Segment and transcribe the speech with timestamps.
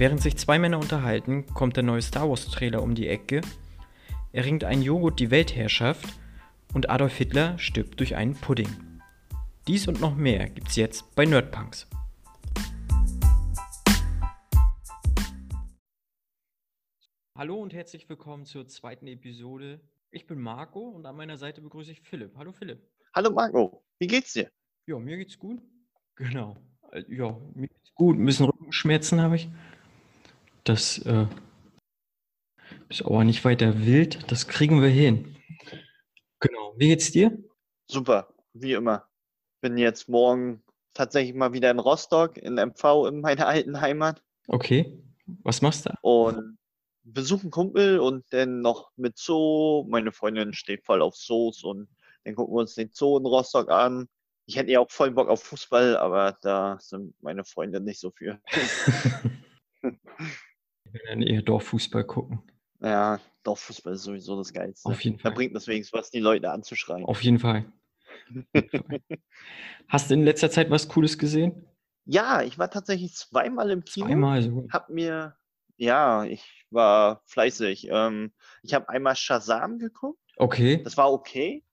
[0.00, 3.42] Während sich zwei Männer unterhalten, kommt der neue Star Wars Trailer um die Ecke.
[4.32, 6.18] Er ringt ein Joghurt die Weltherrschaft
[6.72, 8.70] und Adolf Hitler stirbt durch einen Pudding.
[9.68, 11.86] Dies und noch mehr gibt's jetzt bei Nerdpunks.
[17.36, 19.82] Hallo und herzlich willkommen zur zweiten Episode.
[20.12, 22.34] Ich bin Marco und an meiner Seite begrüße ich Philipp.
[22.38, 22.88] Hallo Philipp.
[23.14, 24.50] Hallo Marco, wie geht's dir?
[24.86, 25.60] Ja, mir geht's gut.
[26.16, 26.56] Genau.
[26.90, 28.16] Äh, Ja, mir geht's gut.
[28.16, 29.50] Ein bisschen Rückenschmerzen habe ich.
[30.70, 31.26] Das äh,
[32.88, 34.30] ist aber nicht weiter wild.
[34.30, 35.34] Das kriegen wir hin.
[36.38, 36.74] Genau.
[36.76, 37.36] Wie geht's dir?
[37.88, 39.08] Super, wie immer.
[39.62, 40.62] Bin jetzt morgen
[40.94, 44.96] tatsächlich mal wieder in Rostock in MV in meiner alten Heimat Okay.
[45.42, 45.90] Was machst du?
[46.02, 46.56] und
[47.02, 49.84] besuche einen Kumpel und dann noch mit Zoo.
[49.88, 51.88] Meine Freundin steht voll auf Zoos und
[52.22, 54.08] dann gucken wir uns den Zoo in Rostock an.
[54.46, 58.12] Ich hätte ja auch voll Bock auf Fußball, aber da sind meine Freunde nicht so
[58.12, 58.40] für.
[60.92, 62.42] Will dann eher Dorffußball gucken.
[62.80, 64.88] Ja, doch, Fußball ist sowieso das Geilste.
[64.88, 65.32] Auf jeden Da Fall.
[65.32, 67.04] bringt es wenigstens was, die Leute anzuschreien.
[67.06, 67.70] Auf jeden Fall.
[69.88, 71.66] Hast du in letzter Zeit was Cooles gesehen?
[72.04, 74.06] Ja, ich war tatsächlich zweimal im Kino.
[74.06, 74.66] Zweimal so.
[74.72, 75.36] Hab mir,
[75.76, 77.88] ja, ich war fleißig.
[77.90, 78.32] Ähm,
[78.62, 80.18] ich habe einmal Shazam geguckt.
[80.36, 80.82] Okay.
[80.82, 81.64] Das war okay.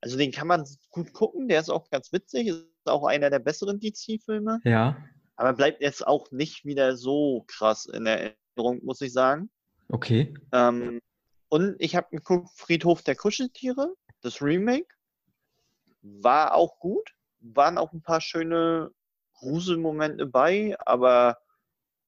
[0.00, 1.48] Also den kann man gut gucken.
[1.48, 2.48] Der ist auch ganz witzig.
[2.48, 4.60] Ist auch einer der besseren DC-Filme.
[4.64, 4.96] Ja.
[5.36, 8.04] Aber bleibt jetzt auch nicht wieder so krass in
[8.56, 9.50] Erinnerung, muss ich sagen.
[9.88, 10.34] Okay.
[10.52, 11.00] Ähm,
[11.48, 14.86] und ich habe geguckt Friedhof der Kuscheltiere, das Remake.
[16.02, 17.14] War auch gut.
[17.40, 18.90] Waren auch ein paar schöne
[19.34, 21.38] Gruselmomente bei, aber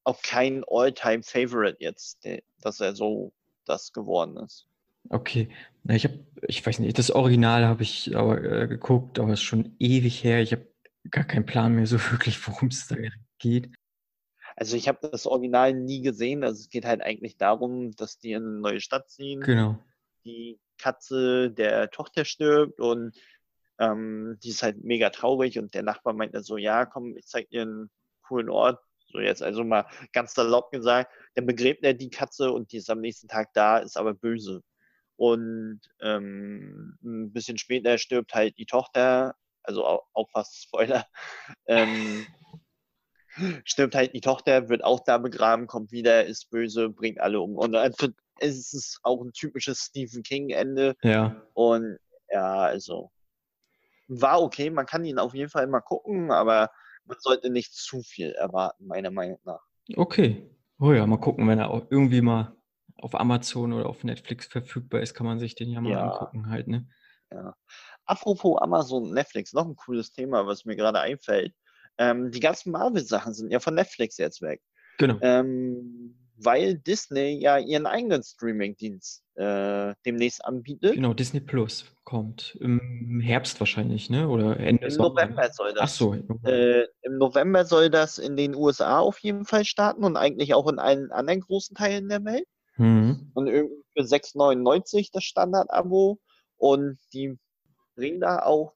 [0.05, 2.27] auch kein All-Time-Favorite jetzt,
[2.61, 3.33] dass er so
[3.65, 4.67] das geworden ist.
[5.09, 5.49] Okay.
[5.89, 9.45] Ich habe, ich weiß nicht, das Original habe ich aber äh, geguckt, aber es ist
[9.45, 10.41] schon ewig her.
[10.41, 10.67] Ich habe
[11.11, 12.97] gar keinen Plan mehr so wirklich, worum es da
[13.39, 13.71] geht.
[14.57, 16.45] Also ich habe das Original nie gesehen.
[16.45, 19.41] Also es geht halt eigentlich darum, dass die in eine neue Stadt ziehen.
[19.41, 19.79] Genau.
[20.25, 23.17] die Katze der Tochter stirbt und
[23.79, 27.27] ähm, die ist halt mega traurig und der Nachbar meint dann so, ja, komm, ich
[27.27, 27.91] zeig dir einen
[28.23, 28.81] coolen Ort.
[29.07, 32.91] So jetzt also mal ganz salopp gesagt, dann begräbt er die Katze und die ist
[32.91, 34.63] am nächsten Tag da, ist aber böse.
[35.17, 41.07] Und ähm, ein bisschen später stirbt halt die Tochter, also auch, aufpasst, Spoiler,
[41.67, 42.27] ähm,
[43.65, 47.57] stirbt halt die Tochter, wird auch da begraben, kommt wieder, ist böse, bringt alle um.
[47.57, 50.95] Und es ist auch ein typisches Stephen King-Ende.
[51.03, 51.43] Ja.
[51.55, 51.99] Und
[52.31, 53.11] ja, also
[54.09, 56.71] war okay, man kann ihn auf jeden Fall mal gucken, aber
[57.05, 59.63] man sollte nicht zu viel erwarten, meiner Meinung nach.
[59.97, 60.51] Okay.
[60.79, 62.57] Oh ja, mal gucken, wenn er auch irgendwie mal
[62.97, 66.11] auf Amazon oder auf Netflix verfügbar ist, kann man sich den ja mal Ja.
[66.11, 66.89] angucken halt, ne?
[67.31, 67.55] Ja.
[68.05, 71.55] Apropos Amazon und Netflix, noch ein cooles Thema, was mir gerade einfällt.
[71.99, 74.61] Ähm, die ganzen Marvel-Sachen sind ja von Netflix jetzt weg.
[74.99, 75.19] Genau.
[75.21, 80.95] Ähm, weil Disney ja ihren eigenen Streaming-Dienst äh, demnächst anbietet.
[80.95, 84.29] Genau, Disney Plus kommt im Herbst wahrscheinlich, ne?
[84.29, 84.97] Oder Ende Im.
[84.97, 85.83] November soll das.
[85.83, 86.15] Ach so.
[86.45, 90.69] Äh, Im November soll das in den USA auf jeden Fall starten und eigentlich auch
[90.69, 92.47] in allen anderen großen Teilen der Welt.
[92.77, 93.31] Mhm.
[93.35, 96.21] Und irgendwie für 6,99 das Standard-Abo.
[96.57, 97.39] Und die
[97.95, 98.75] bringen da auch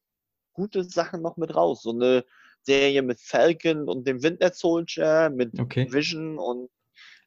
[0.52, 1.82] gute Sachen noch mit raus.
[1.82, 2.24] So eine
[2.66, 5.90] Serie mit Falcon und dem Winter Soldier, mit Okay.
[5.90, 6.68] Vision und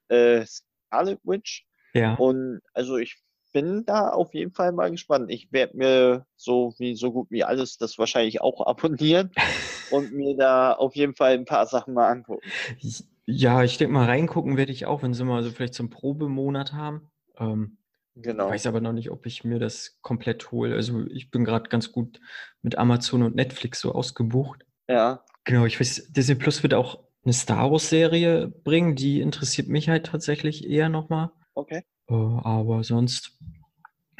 [0.10, 1.66] äh, Scarlet Witch.
[1.94, 2.16] Ja.
[2.16, 3.18] Und also ich
[3.52, 5.32] bin da auf jeden Fall mal gespannt.
[5.32, 9.32] Ich werde mir so wie so gut wie alles das wahrscheinlich auch abonnieren
[9.92, 12.48] und mir da auf jeden Fall ein paar Sachen mal angucken.
[12.80, 15.84] Ich- Ja, ich denke mal, reingucken werde ich auch, wenn sie mal so vielleicht so
[15.84, 17.10] einen Probemonat haben.
[17.38, 17.78] Ähm,
[18.16, 18.50] Genau.
[18.50, 20.76] weiß aber noch nicht, ob ich mir das komplett hole.
[20.76, 22.20] Also ich bin gerade ganz gut
[22.62, 24.66] mit Amazon und Netflix so ausgebucht.
[24.90, 25.24] Ja.
[25.46, 30.06] Genau, ich weiß, Disney Plus wird auch eine Star Wars-Serie bringen, die interessiert mich halt
[30.08, 31.32] tatsächlich eher nochmal.
[31.54, 31.84] Okay.
[32.10, 33.38] Äh, aber sonst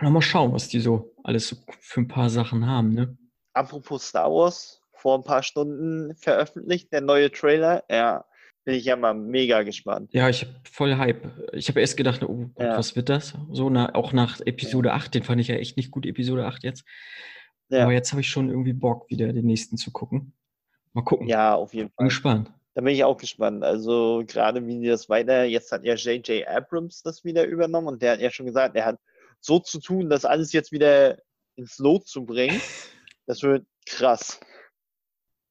[0.02, 3.18] mal schauen, was die so alles so für ein paar Sachen haben, ne?
[3.54, 7.84] Apropos Star Wars, vor ein paar Stunden veröffentlicht, der neue Trailer.
[7.90, 8.26] Ja,
[8.64, 10.10] bin ich ja mal mega gespannt.
[10.14, 11.28] Ja, ich habe voll Hype.
[11.54, 12.78] Ich habe erst gedacht, oh Gott, Ja.
[12.78, 13.34] was wird das?
[13.52, 16.64] So, na, auch nach Episode 8, den fand ich ja echt nicht gut, Episode 8
[16.64, 16.86] jetzt.
[17.70, 17.84] Ja.
[17.84, 20.34] Aber jetzt habe ich schon irgendwie Bock, wieder den nächsten zu gucken.
[20.94, 21.28] Mal gucken.
[21.28, 22.06] Ja, auf jeden Bin Fall.
[22.08, 22.52] gespannt.
[22.76, 23.64] Da bin ich auch gespannt.
[23.64, 26.48] Also gerade wie die das weiter, jetzt hat ja J.J.
[26.48, 29.00] Abrams das wieder übernommen und der hat ja schon gesagt, er hat
[29.42, 31.18] so zu tun, das alles jetzt wieder
[31.56, 32.60] ins Lot zu bringen.
[33.26, 34.40] Das wird krass.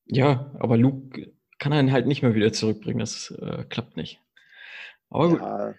[0.07, 2.99] Ja, aber Luke kann einen halt nicht mehr wieder zurückbringen.
[2.99, 4.21] Das äh, klappt nicht.
[5.11, 5.41] Aber gut.
[5.41, 5.75] Ja,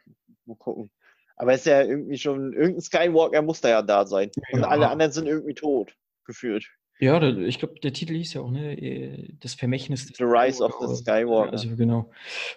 [0.45, 0.91] mal gucken.
[1.35, 4.31] Aber es ist ja irgendwie schon, irgendein Skywalker muss da ja da sein.
[4.53, 4.69] Und Ja.
[4.69, 6.69] alle anderen sind irgendwie tot, gefühlt.
[6.99, 8.73] Ja, da, ich glaube, der Titel hieß ja auch, ne?
[8.77, 11.53] äh, Das Vermächtnis des The Rise of the Skywalker.
[11.53, 12.11] Also genau.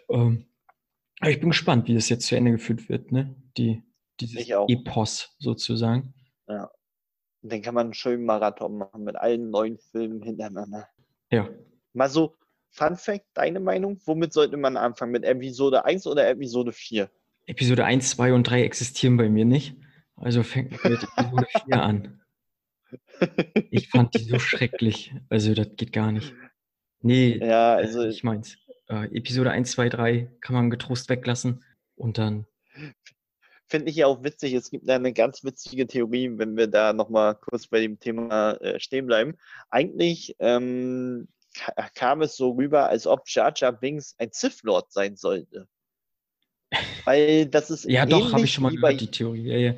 [0.08, 0.46] Ähm,
[1.20, 3.34] Aber ich bin gespannt, wie das jetzt zu Ende geführt wird, ne?
[3.56, 3.82] Die,
[4.20, 4.48] dieses.
[4.68, 6.14] Epos sozusagen.
[6.48, 6.70] Ja.
[7.42, 10.88] Und dann kann man einen schönen Marathon machen mit allen neuen Filmen hintereinander.
[11.30, 11.48] Ja.
[11.92, 12.34] Mal so,
[12.70, 14.00] Fun Fact, deine Meinung?
[14.06, 15.12] Womit sollte man anfangen?
[15.12, 17.10] Mit Episode 1 oder Episode 4?
[17.46, 19.76] Episode 1, 2 und 3 existieren bei mir nicht.
[20.16, 22.21] Also fängt man mit Episode 4 an.
[23.70, 25.14] Ich fand die so schrecklich.
[25.28, 26.34] Also das geht gar nicht.
[27.00, 28.56] Nee, Ja, also ich meins.
[28.88, 31.64] Äh, Episode 1, 2, 3 kann man getrost weglassen.
[31.96, 32.46] Und dann,
[33.66, 34.54] finde ich ja auch witzig.
[34.54, 38.78] Es gibt eine ganz witzige Theorie, wenn wir da nochmal kurz bei dem Thema äh,
[38.80, 39.36] stehen bleiben.
[39.70, 44.92] Eigentlich ähm, ka- kam es so rüber, als ob Jar Jar Binks ein Sith Lord
[44.92, 45.68] sein sollte.
[47.04, 49.48] Weil das ist ja doch, habe ich schon mal gehört, die Theorie.
[49.50, 49.74] Ja, ja.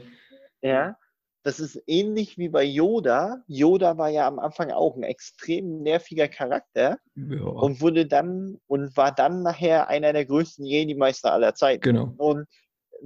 [0.63, 0.99] Ja,
[1.45, 3.43] das ist ähnlich wie bei Yoda.
[3.47, 8.97] Yoda war ja am Anfang auch ein extrem nerviger Charakter ja und wurde dann und
[8.97, 11.83] war dann nachher einer der größten Jedi-Meister aller Zeiten.
[11.83, 12.15] genau.
[12.17, 12.47] Und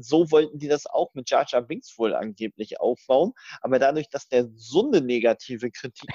[0.00, 3.32] so wollten die das auch mit Jar Jar Binks wohl angeblich aufbauen.
[3.60, 6.08] Aber dadurch, dass der so eine negative Kritik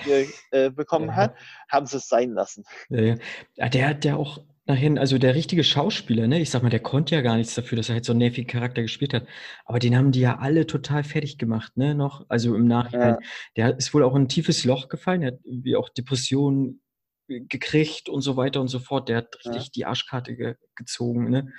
[0.52, 1.16] äh, bekommen Ja.
[1.16, 1.36] hat,
[1.70, 2.64] haben sie es sein lassen.
[2.90, 3.16] Ja, ja.
[3.56, 6.40] Ja, der hat ja auch nachher, also der richtige Schauspieler, ne?
[6.40, 8.48] Ich sag mal, der konnte ja gar nichts dafür, dass er halt so einen nervigen
[8.48, 9.28] Charakter gespielt hat.
[9.66, 11.96] Aber den haben die ja alle total fertig gemacht, ne?
[11.96, 13.18] Noch, also im Nachhinein.
[13.58, 16.82] Der ist wohl auch in ein tiefes Loch gefallen, er hat irgendwie auch Depressionen
[17.28, 19.10] äh, gekriegt und so weiter und so fort.
[19.10, 19.52] Der hat Ja.
[19.52, 21.52] richtig die Arschkarte ge gezogen, ne?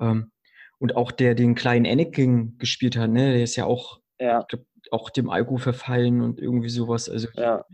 [0.00, 0.32] Ähm,
[0.78, 3.32] und auch der den kleinen Anakin gespielt hat, ne?
[3.34, 7.08] Der ist ja auch, Ja, ich glaub, auch dem Alkohol verfallen und irgendwie sowas.
[7.08, 7.64] Also ja.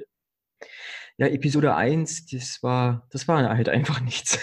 [1.17, 4.39] ja, Episode 1, das war, das war halt einfach nichts.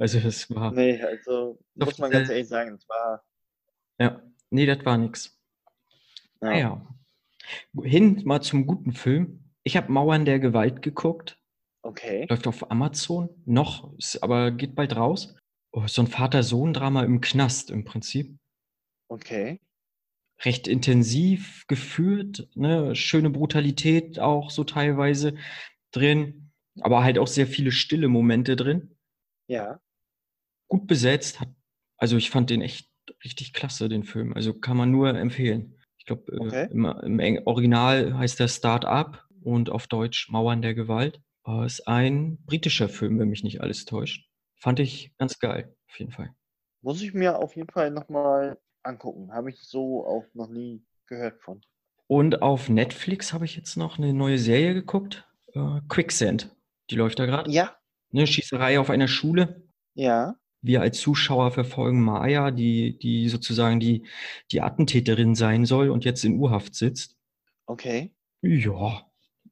[0.00, 3.22] Also das war, Nee, also muss man ganz ehrlich sagen, es war.
[3.98, 5.38] ja, nee, das war nichts.
[6.40, 6.48] Ja.
[6.48, 6.86] Naja.
[7.82, 9.44] Hin mal zum guten Film.
[9.62, 11.38] Ich habe Mauern der Gewalt geguckt.
[11.82, 12.26] Okay.
[12.30, 13.28] Läuft auf Amazon.
[13.44, 15.36] Noch, ist, aber geht bald raus.
[15.72, 18.38] Oh, so ein Vater-Sohn-Drama im Knast im Prinzip.
[19.08, 19.60] Okay.
[20.42, 22.96] Recht intensiv geführt, ne?
[22.96, 25.34] Schöne Brutalität auch so teilweise
[25.92, 26.52] drin.
[26.80, 28.96] Aber halt auch sehr viele stille Momente drin.
[29.46, 29.78] Ja.
[30.70, 31.40] Gut besetzt.
[31.40, 31.48] Hat,
[31.98, 32.88] also ich fand den echt
[33.22, 34.32] richtig klasse, den Film.
[34.32, 35.76] Also kann man nur empfehlen.
[35.98, 36.62] Ich glaube, Okay.
[36.64, 41.20] äh, im, im Eng- Original heißt der Start-up und auf Deutsch Mauern der Gewalt.
[41.46, 44.26] Äh, ist ein britischer Film, wenn mich nicht alles täuscht.
[44.56, 46.30] Fand ich ganz geil, auf jeden Fall.
[46.82, 49.32] Muss ich mir auf jeden Fall nochmal angucken.
[49.32, 51.60] Habe ich so auch noch nie gehört von.
[52.06, 55.28] Und auf Netflix habe ich jetzt noch eine neue Serie geguckt.
[55.52, 56.54] Äh, Quicksand.
[56.90, 57.50] Die läuft da gerade.
[57.50, 57.76] Ja,
[58.12, 59.62] Eine Schießerei auf einer Schule.
[59.94, 60.36] ja.
[60.62, 64.04] Wir als Zuschauer verfolgen Maya, die, die sozusagen die,
[64.52, 67.16] die Attentäterin sein soll und jetzt in U-Haft sitzt.
[67.66, 68.12] Okay.
[68.42, 69.06] Ja,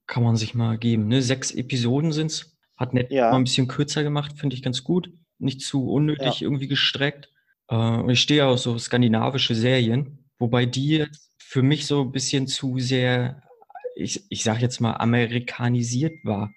[0.07, 1.09] kann man sich mal geben.
[1.09, 1.23] Ne?
[1.23, 2.57] Sechs Episoden sind's.
[2.77, 3.31] Hat Netflix Ja.
[3.31, 5.11] mal ein bisschen kürzer gemacht, finde ich ganz gut.
[5.39, 7.33] Nicht zu unnötig irgendwie gestreckt.
[7.71, 11.07] Äh, ich stehe auf so skandinavische Serien, wobei die
[11.39, 13.43] für mich so ein bisschen zu sehr,
[13.97, 16.53] ich, ich sag jetzt mal, amerikanisiert war.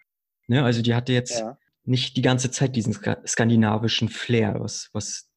[0.47, 0.63] Ne?
[0.63, 1.57] Also die hatte jetzt Ja.
[1.85, 5.29] Nicht die ganze Zeit diesen ska skandinavischen Flair, was, was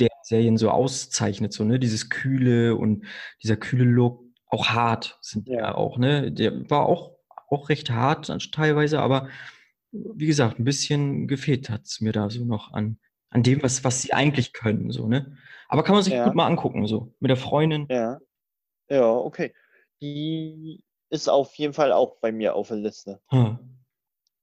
[0.00, 1.78] der Serien so auszeichnet, so, ne?
[1.78, 3.04] Dieses kühle und
[3.42, 5.58] dieser kühle Look, auch hart sind Ja.
[5.58, 6.32] ja auch, ne?
[6.32, 7.16] Der war auch,
[7.48, 9.28] auch recht hart teilweise, aber
[9.92, 12.98] wie gesagt, ein bisschen gefehlt hat's mir da so noch an,
[13.30, 15.36] an dem, was, was sie eigentlich können, so, ne?
[15.68, 16.24] Aber kann man sich Ja.
[16.26, 17.14] gut mal angucken, so.
[17.20, 17.86] Mit der Freundin.
[17.90, 18.18] Ja.
[18.90, 19.54] Ja, okay.
[20.02, 23.20] Die ist auf jeden Fall auch bei mir auf der Liste.
[23.28, 23.71] Hm.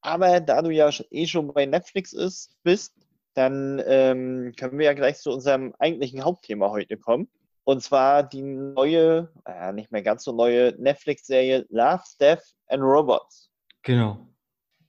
[0.10, 2.94] Aber da du ja eh schon bei Netflix ist, bist,
[3.36, 7.30] dann ähm, können wir ja gleich zu unserem eigentlichen Hauptthema heute kommen.
[7.64, 13.52] Und zwar die neue, äh, nicht mehr ganz so neue Netflix-Serie Love, Death and Robots.
[13.84, 14.28] Genau.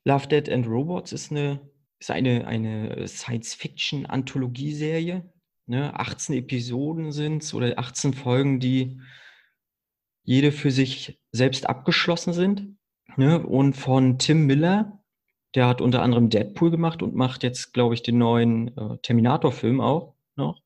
[0.04, 1.60] Love, Dead and Robots ist eine,
[1.98, 5.30] ist eine, eine Science-Fiction-Anthologieserie.
[5.66, 6.00] Ne?
[6.00, 8.98] 18 Episoden sind es oder 18 Folgen, die
[10.24, 12.78] jede für sich selbst abgeschlossen sind.
[13.16, 13.46] Ne?
[13.46, 14.99] Und von Tim Miller,
[15.54, 19.80] der hat unter anderem Deadpool gemacht und macht jetzt, glaube ich, den neuen äh, Terminator-Film
[19.80, 20.62] auch noch.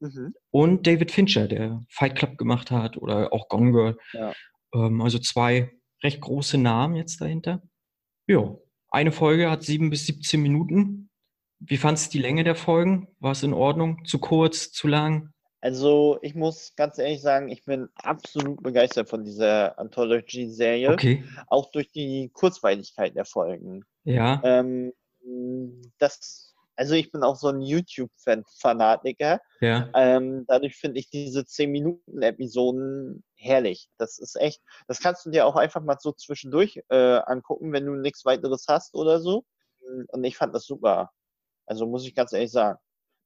[0.00, 0.34] Mhm.
[0.50, 3.98] Und David Fincher, der Fight Club gemacht hat oder auch Gone Girl.
[4.12, 4.32] Ja.
[4.74, 5.70] Ähm, also zwei
[6.02, 7.62] recht große Namen jetzt dahinter.
[8.26, 8.56] Ja,
[8.90, 11.10] eine Folge hat sieben bis 17 Minuten.
[11.60, 13.08] Wie fandst du die Länge der Folgen?
[13.20, 14.04] War es in Ordnung?
[14.04, 15.32] Zu kurz, zu lang?
[15.60, 21.70] Also, ich muss ganz ehrlich sagen, ich bin absolut begeistert von dieser Anthology-Serie, Okay, auch
[21.70, 23.84] durch die Kurzweiligkeit der Folgen.
[24.04, 24.92] Ja, Ähm,
[25.98, 29.40] das, also ich bin auch so ein YouTube-Fanatiker.
[29.60, 33.88] ja, Ähm, dadurch finde ich diese 10-Minuten-Episoden herrlich.
[33.98, 37.86] Das ist echt, das kannst du dir auch einfach mal so zwischendurch äh, angucken, wenn
[37.86, 39.44] du nichts weiteres hast oder so.
[40.08, 41.10] Und ich fand das super.
[41.66, 42.78] Also muss ich ganz ehrlich sagen.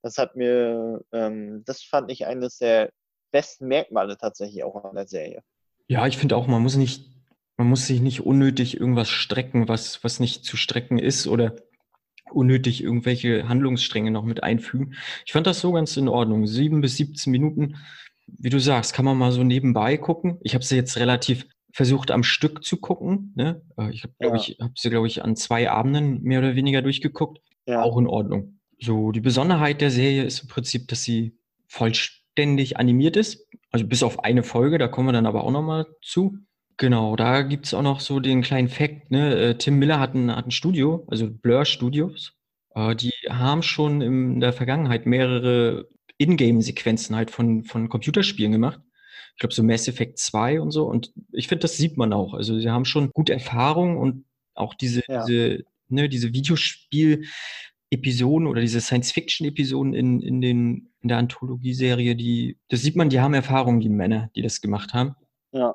[0.02, 2.90] Das hat mir, ähm, das fand ich eines der
[3.32, 5.42] besten Merkmale tatsächlich auch an der Serie.
[5.88, 7.10] Ja, ich finde auch, man muss nicht,
[7.56, 11.56] man muss sich nicht unnötig irgendwas strecken, was, was nicht zu strecken ist oder
[12.30, 14.94] unnötig irgendwelche Handlungsstränge noch mit einfügen.
[15.24, 16.46] Ich fand das so ganz in Ordnung.
[16.46, 17.76] Sieben bis 17 Minuten,
[18.26, 20.38] wie du sagst, kann man mal so nebenbei gucken.
[20.42, 23.32] Ich habe sie jetzt relativ versucht am Stück zu gucken.
[23.36, 23.62] Ne?
[23.78, 24.34] Äh, ich habe, ja.
[24.34, 27.40] ich, habe sie, glaube ich, an zwei Abenden mehr oder weniger durchgeguckt.
[27.66, 27.82] Ja.
[27.82, 28.60] Auch in Ordnung.
[28.80, 33.46] So, die Besonderheit der Serie ist im Prinzip, dass sie vollständig animiert ist.
[33.70, 36.38] Also bis auf eine Folge, da kommen wir dann aber auch nochmal zu.
[36.78, 39.34] Genau, da gibt es auch noch so den kleinen Fact, ne?
[39.34, 42.34] Äh, Tim Miller hat ein, hat ein Studio, also Blur Studios.
[42.74, 48.80] Äh, die haben schon in der Vergangenheit mehrere Ingame-Sequenzen halt von, von Computerspielen gemacht.
[49.34, 50.84] Ich glaube, so Mass Effect 2 und so.
[50.86, 52.34] Und ich finde, das sieht man auch.
[52.34, 55.24] Also sie haben schon gute Erfahrung und auch diese, ja.
[55.24, 62.82] diese, ne, diese Videospiel-Episoden oder diese Science-Fiction-Episoden in, in, den, in der Anthologieserie, die, das
[62.82, 65.14] sieht man, die haben Erfahrung, die Männer, die das gemacht haben.
[65.52, 65.74] Ja.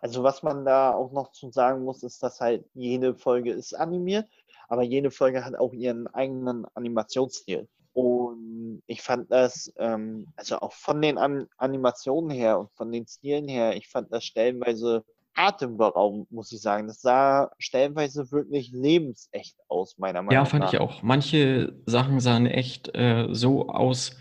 [0.00, 3.74] Also was man da auch noch zu sagen muss, ist, dass halt jede Folge ist
[3.74, 4.26] animiert,
[4.68, 7.68] aber jede Folge hat auch ihren eigenen Animationsstil.
[7.92, 13.06] Und ich fand das, ähm, also auch von den An Animationen her und von den
[13.06, 16.88] Stilen her, ich fand das stellenweise atemberaubend, muss ich sagen.
[16.88, 20.32] Das sah stellenweise wirklich lebensecht aus, meiner Meinung nach.
[20.32, 20.72] Ja, fand nach.
[20.72, 21.02] ich auch.
[21.02, 24.16] Manche Sachen sahen echt äh, so aus,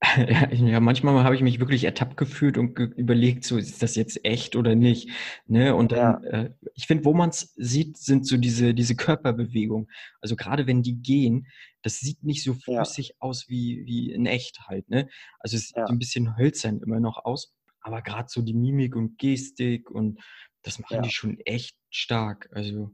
[0.52, 4.24] Ja, manchmal habe ich mich wirklich ertappt gefühlt und ge überlegt, so ist das jetzt
[4.24, 5.10] echt oder nicht.
[5.46, 5.74] Ne?
[5.74, 6.30] Und dann, ja.
[6.30, 9.88] äh, ich finde, wo man es sieht, sind so diese, diese Körperbewegungen.
[10.20, 11.48] Also gerade wenn die gehen,
[11.82, 13.14] das sieht nicht so flüssig ja.
[13.18, 14.88] aus wie, wie in echt halt.
[14.88, 15.08] Ne?
[15.40, 15.86] Also es sieht ja.
[15.86, 17.54] so ein bisschen hölzern immer noch aus.
[17.80, 20.20] Aber gerade so die Mimik und Gestik und
[20.62, 22.48] das machen die schon echt stark.
[22.52, 22.90] Also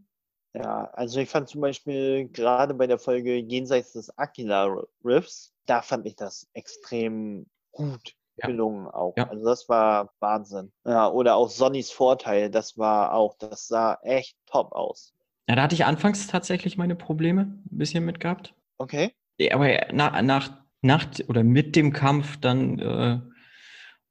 [0.54, 5.82] ja, also ich fand zum Beispiel gerade bei der Folge Jenseits des Aquila Riffs, da
[5.82, 8.46] fand ich das extrem gut ja.
[8.46, 9.14] gelungen auch.
[9.16, 9.28] Ja.
[9.28, 10.72] Also das war Wahnsinn.
[10.84, 15.12] Ja, oder auch Sonnys Vorteil, das war auch, das sah echt top aus.
[15.48, 18.54] Ja, da hatte ich anfangs tatsächlich meine Probleme ein bisschen mit gehabt.
[18.78, 19.12] Okay.
[19.38, 20.50] Ja, aber nach, nach,
[20.82, 23.20] nach oder mit dem Kampf dann äh,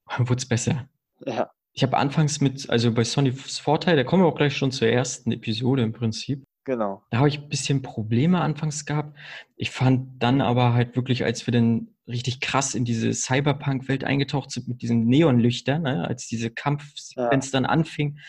[0.18, 0.90] wurde es besser.
[1.26, 4.72] Ja ich habe anfangs mit, also bei Sony's Vorteil, da kommen wir auch gleich schon
[4.72, 6.46] zur ersten Episode im Prinzip.
[6.65, 7.03] Genau.
[7.10, 9.18] Da habe ich ein bisschen Probleme anfangs gehabt.
[9.58, 14.51] Ich fand dann aber halt wirklich, als wir dann richtig krass in diese Cyberpunk-Welt eingetaucht
[14.51, 17.60] sind mit diesen Neonlüchtern, ne, als diese Kampfsequenz ja.
[17.60, 18.20] dann anfing,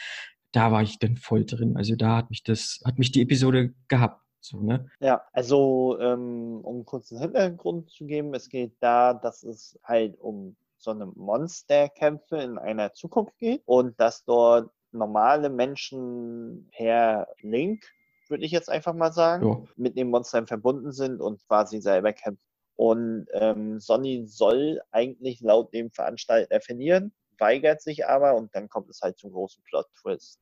[0.53, 1.77] da war ich dann voll drin.
[1.77, 4.21] Also da hat mich das, hat mich die Episode gehabt.
[4.41, 4.89] So, ne?
[5.01, 10.19] Ja, also ähm, um kurz einen Hintergrund zu geben, es geht da, dass es halt
[10.21, 17.85] um so eine Monsterkämpfe in einer Zukunft geht und dass dort normale Menschen per Link,
[18.29, 19.63] würde ich jetzt einfach mal sagen, ja.
[19.77, 22.41] mit den Monstern verbunden sind und quasi selber kämpfen.
[22.77, 28.89] Und ähm, Sonny soll eigentlich laut dem Veranstalter verlieren, weigert sich aber und dann kommt
[28.91, 30.41] es halt zum großen Plot-Twist.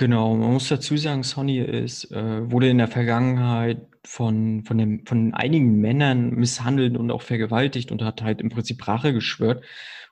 [0.00, 5.04] Genau, man muss dazu sagen, Sonny ist, äh, wurde in der Vergangenheit von, von, dem,
[5.04, 9.62] von einigen Männern misshandelt und auch vergewaltigt und hat halt im Prinzip Rache geschwört.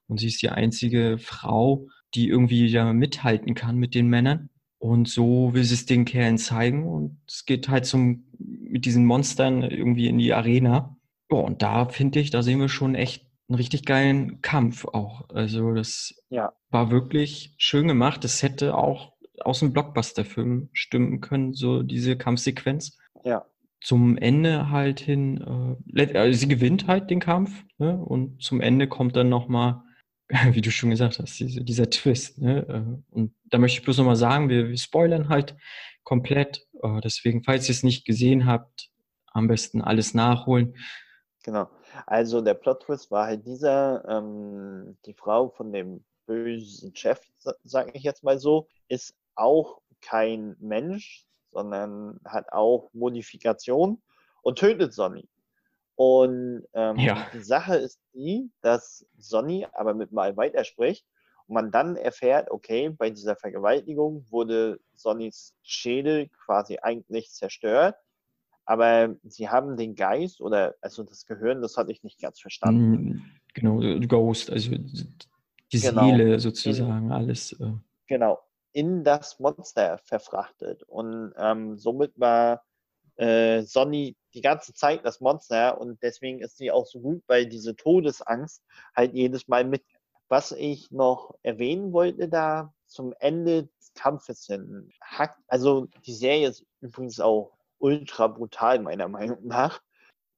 [0.06, 4.50] Und sie ist die einzige Frau, die irgendwie da mithalten kann mit den Männern.
[4.76, 6.86] Und so will sie es den Kerlen zeigen.
[6.86, 10.98] Und es geht halt zum, mit diesen Monstern irgendwie in die Arena.
[11.32, 15.30] Ja, und da finde ich, da sehen wir schon echt einen richtig geilen Kampf auch.
[15.30, 16.52] Also das ja.
[16.68, 18.22] war wirklich schön gemacht.
[18.22, 22.98] Das hätte auch aus dem Blockbuster-Film stimmen können, so diese Kampfsequenz.
[23.24, 23.44] Ja.
[23.80, 27.96] Zum Ende halt hin, äh, also sie gewinnt halt den Kampf ne?
[27.96, 29.82] und zum Ende kommt dann nochmal,
[30.52, 32.38] wie du schon gesagt hast, diese, dieser Twist.
[32.38, 32.66] Ne?
[32.68, 35.56] Äh, und da möchte ich bloß nochmal sagen, wir, wir spoilern halt
[36.02, 36.66] komplett.
[36.82, 38.90] Äh, deswegen, falls ihr es nicht gesehen habt,
[39.26, 40.74] am besten alles nachholen.
[41.44, 41.68] Genau.
[42.06, 47.20] Also der Plot-Twist war halt dieser, ähm, die Frau von dem bösen Chef,
[47.64, 54.00] sage ich jetzt mal so, ist auch kein Mensch, sondern hat auch Modifikation
[54.42, 55.28] und tötet Sonny.
[55.96, 57.26] Und ähm, ja.
[57.32, 61.04] die Sache ist die, dass Sonny aber mit Mal weiterspricht
[61.46, 67.96] und man dann erfährt, okay, bei dieser Vergewaltigung wurde Sonnys Schädel quasi eigentlich zerstört,
[68.64, 72.92] aber sie haben den Geist oder also das Gehirn, das hatte ich nicht ganz verstanden.
[72.92, 73.22] Mm,
[73.54, 74.70] genau, Ghost, also
[75.72, 76.04] die genau.
[76.04, 77.52] Seele sozusagen, alles.
[77.52, 77.72] Äh.
[78.06, 78.38] Genau
[78.72, 80.82] in das Monster verfrachtet.
[80.84, 82.64] Und ähm, somit war
[83.16, 87.46] äh, Sonny die ganze Zeit das Monster und deswegen ist sie auch so gut, weil
[87.46, 88.62] diese Todesangst
[88.94, 89.84] halt jedes Mal mit.
[90.30, 96.48] Was ich noch erwähnen wollte da zum Ende des Kampfes hin, hackt, also die Serie
[96.48, 99.80] ist übrigens auch ultra brutal meiner Meinung nach.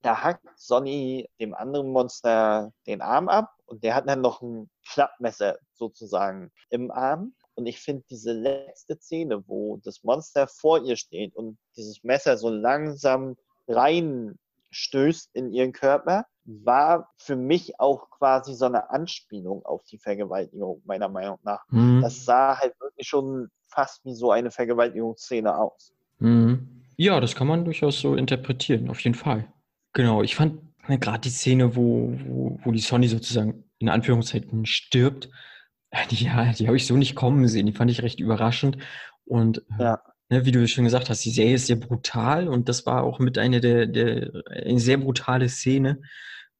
[0.02, 4.70] da hackt Sonny dem anderen Monster den Arm ab und der hat dann noch ein
[4.88, 7.34] Klappmesser sozusagen im Arm.
[7.60, 12.38] Und ich finde diese letzte Szene, wo das Monster vor ihr steht und dieses Messer
[12.38, 13.36] so langsam
[13.68, 20.80] reinstößt in ihren Körper, war für mich auch quasi so eine Anspielung auf die Vergewaltigung,
[20.86, 21.60] meiner Meinung nach.
[21.68, 22.00] Mhm.
[22.00, 25.92] Das sah halt wirklich schon fast wie so eine Vergewaltigungsszene aus.
[26.18, 26.66] Mhm.
[26.96, 29.52] Ja, das kann man durchaus so interpretieren, auf jeden Fall.
[29.92, 34.64] Genau, ich fand ne, gerade die Szene, wo, wo, wo die Sonny sozusagen in Anführungszeichen
[34.64, 35.28] stirbt,
[36.10, 37.66] ja, die habe ich so nicht kommen sehen.
[37.66, 38.78] Die fand ich recht überraschend.
[39.24, 40.02] Und äh, ja.
[40.28, 43.18] ne, wie du schon gesagt hast, die Serie ist sehr brutal und das war auch
[43.18, 46.00] mit einer der, der eine sehr brutale Szene.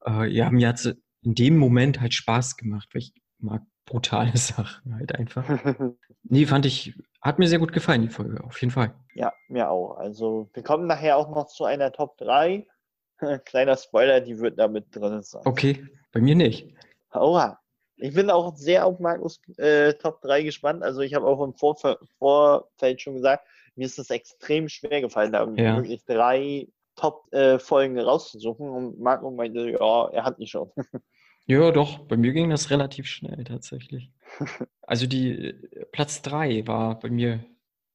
[0.07, 4.95] Äh, ja, mir hat in dem Moment halt Spaß gemacht, weil ich mag brutale Sachen
[4.95, 5.45] halt einfach.
[6.23, 8.95] nee, fand ich, hat mir sehr gut gefallen, die Folge, auf jeden Fall.
[9.15, 9.97] Ja, mir auch.
[9.97, 12.67] Also, wir kommen nachher auch noch zu einer Top 3.
[13.45, 15.43] Kleiner Spoiler, die wird da mit drin sein.
[15.45, 16.73] Okay, bei mir nicht.
[17.13, 17.61] Oha.
[18.01, 20.83] Ich bin auch sehr auf Markus äh, Top 3 gespannt.
[20.83, 21.83] Also ich habe auch im Vorf
[22.19, 25.77] Vorfeld schon gesagt, mir ist es extrem schwer gefallen, da ja.
[25.77, 28.69] wirklich drei Top-Folgen äh, rauszusuchen.
[28.69, 30.71] Und Marco meinte, ja, er hat die schon.
[31.47, 34.11] Ja, doch, bei mir ging das relativ schnell tatsächlich.
[34.83, 37.45] Also die äh, Platz 3 war bei mir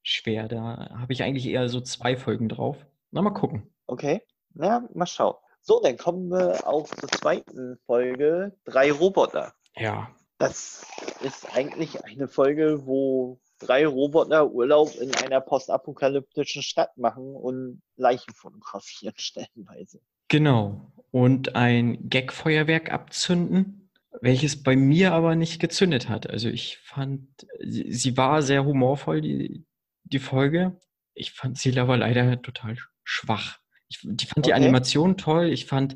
[0.02, 0.48] schwer.
[0.48, 2.78] Da habe ich eigentlich eher so zwei Folgen drauf.
[3.12, 3.74] Na, mal gucken.
[3.88, 4.22] Okay.
[4.54, 5.36] Na, mal schauen.
[5.62, 8.56] So, dann kommen wir auch zur zweiten Folge.
[8.66, 9.54] Drei Roboter.
[9.78, 10.10] Ja.
[10.38, 10.86] Das
[11.22, 18.34] ist eigentlich eine Folge, wo drei Roboter Urlaub in einer postapokalyptischen Stadt machen und Leichen
[18.34, 20.02] fotografieren stellenweise.
[20.28, 20.92] Genau.
[21.12, 23.90] Und ein Gagfeuerwerk abzünden,
[24.22, 26.30] welches bei mir aber nicht gezündet hat.
[26.30, 27.28] Also ich fand,
[27.62, 29.66] sie war sehr humorvoll, die,
[30.04, 30.80] die Folge.
[31.14, 33.60] Ich fand sie aber leider total schwach.
[33.88, 34.42] Ich, ich fand okay.
[34.48, 35.96] die Animation toll, ich fand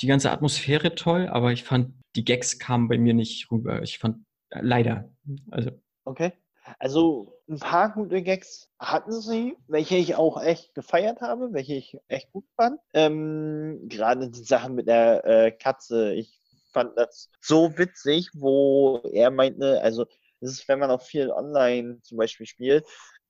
[0.00, 3.82] die ganze Atmosphäre toll, aber ich fand, die Gags kamen bei mir nicht rüber.
[3.82, 5.10] Ich fand, leider.
[5.50, 5.70] Also.
[6.04, 6.32] Okay.
[6.78, 11.98] Also ein paar gute Gags hatten sie, welche ich auch echt gefeiert habe, welche ich
[12.08, 12.80] echt gut fand.
[12.94, 16.40] Ähm, Gerade die Sache mit der äh, Katze, ich
[16.72, 20.06] fand das so witzig, wo er meinte, also
[20.40, 22.86] das ist, wenn man auch viel online zum Beispiel spielt,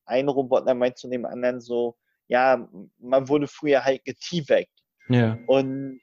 [0.06, 1.96] ein Roboter meint zu dem anderen so,
[2.28, 2.68] ja,
[2.98, 4.70] man wurde früher halt geteabagt.
[5.08, 5.38] Ja.
[5.46, 6.00] Und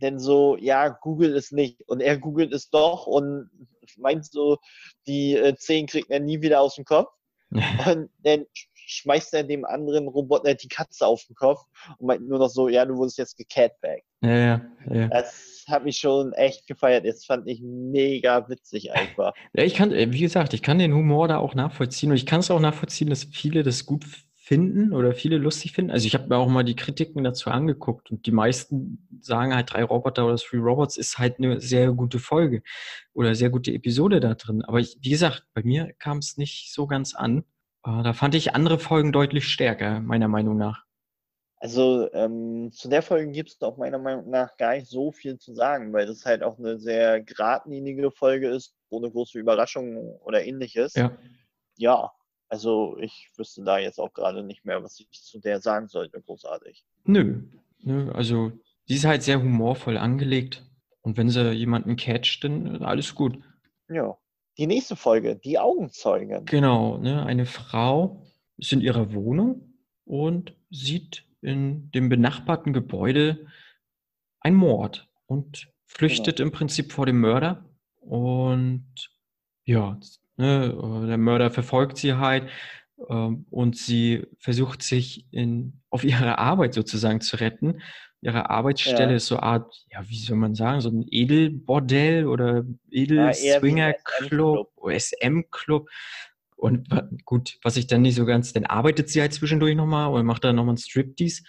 [0.00, 1.82] denn so, ja, Google es nicht.
[1.88, 3.50] Und er googelt es doch und
[3.96, 4.58] meint so,
[5.06, 7.12] die äh, 10 kriegt er nie wieder aus dem Kopf.
[7.86, 8.46] und dann
[8.86, 11.60] schmeißt er dem anderen Roboter die Katze auf den Kopf
[11.98, 14.04] und meint nur noch so, ja, du wurdest jetzt gecatbagged.
[14.22, 15.08] Ja, ja, ja.
[15.08, 17.06] Das hat mich schon echt gefeiert.
[17.06, 19.32] Das fand ich mega witzig einfach.
[19.54, 22.26] Ja, ich kann, äh, wie gesagt, ich kann den Humor da auch nachvollziehen und ich
[22.26, 24.04] kann es auch nachvollziehen, dass viele das gut
[24.44, 25.90] finden oder viele lustig finden.
[25.90, 29.72] Also ich habe mir auch mal die Kritiken dazu angeguckt und die meisten sagen halt,
[29.72, 32.62] drei Roboter oder Three Robots ist halt eine sehr gute Folge
[33.14, 34.62] oder sehr gute Episode da drin.
[34.62, 37.38] Aber ich, wie gesagt, bei mir kam es nicht so ganz an.
[37.86, 40.84] Äh, da fand ich andere Folgen deutlich stärker, meiner Meinung nach.
[41.56, 45.38] Also ähm, zu der Folge gibt es auch meiner Meinung nach gar nicht so viel
[45.38, 50.44] zu sagen, weil das halt auch eine sehr geradlinige Folge ist, ohne große Überraschungen oder
[50.44, 50.92] ähnliches.
[50.92, 51.16] Ja.
[51.76, 52.12] Ja,
[52.54, 56.22] also ich wüsste da jetzt auch gerade nicht mehr, was ich zu der sagen sollte,
[56.22, 56.84] großartig.
[57.04, 57.42] Nö,
[57.80, 58.52] nö also
[58.84, 60.64] sie ist halt sehr humorvoll angelegt.
[61.00, 63.36] Und wenn sie jemanden catcht, dann alles gut.
[63.88, 64.16] Ja.
[64.56, 66.44] Die nächste Folge, die Augenzeugen.
[66.44, 67.26] Genau, ne?
[67.26, 68.24] eine Frau
[68.56, 73.48] ist in ihrer Wohnung und sieht in dem benachbarten Gebäude
[74.38, 76.46] ein Mord und flüchtet genau.
[76.46, 77.68] im Prinzip vor dem Mörder.
[78.00, 79.10] Und
[79.64, 79.98] ja,
[80.36, 80.76] Ne?
[81.04, 82.48] Äh, der Mörder verfolgt sie halt
[83.08, 87.80] ähm, und sie versucht sich in, auf ihre Arbeit sozusagen zu retten.
[88.20, 89.16] Ihre Arbeitsstelle ja.
[89.16, 95.90] ist so eine Art, ja, wie soll man sagen, so ein Edelbordell oder Edel-Swinger-Club, SM-Club.
[96.56, 96.88] Und
[97.26, 100.44] gut, was ich dann nicht so ganz, dann arbeitet sie halt zwischendurch nochmal oder macht
[100.44, 101.42] dann nochmal ein Striptease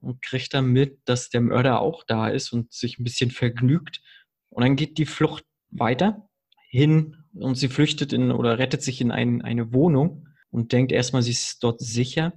[0.00, 4.00] und kriegt dann mit, dass der Mörder auch da ist und sich ein bisschen vergnügt.
[4.48, 6.28] Und dann geht die Flucht weiter
[6.68, 11.22] hin und sie flüchtet in oder rettet sich in ein, eine Wohnung und denkt erstmal,
[11.22, 12.32] sie ist dort sicher.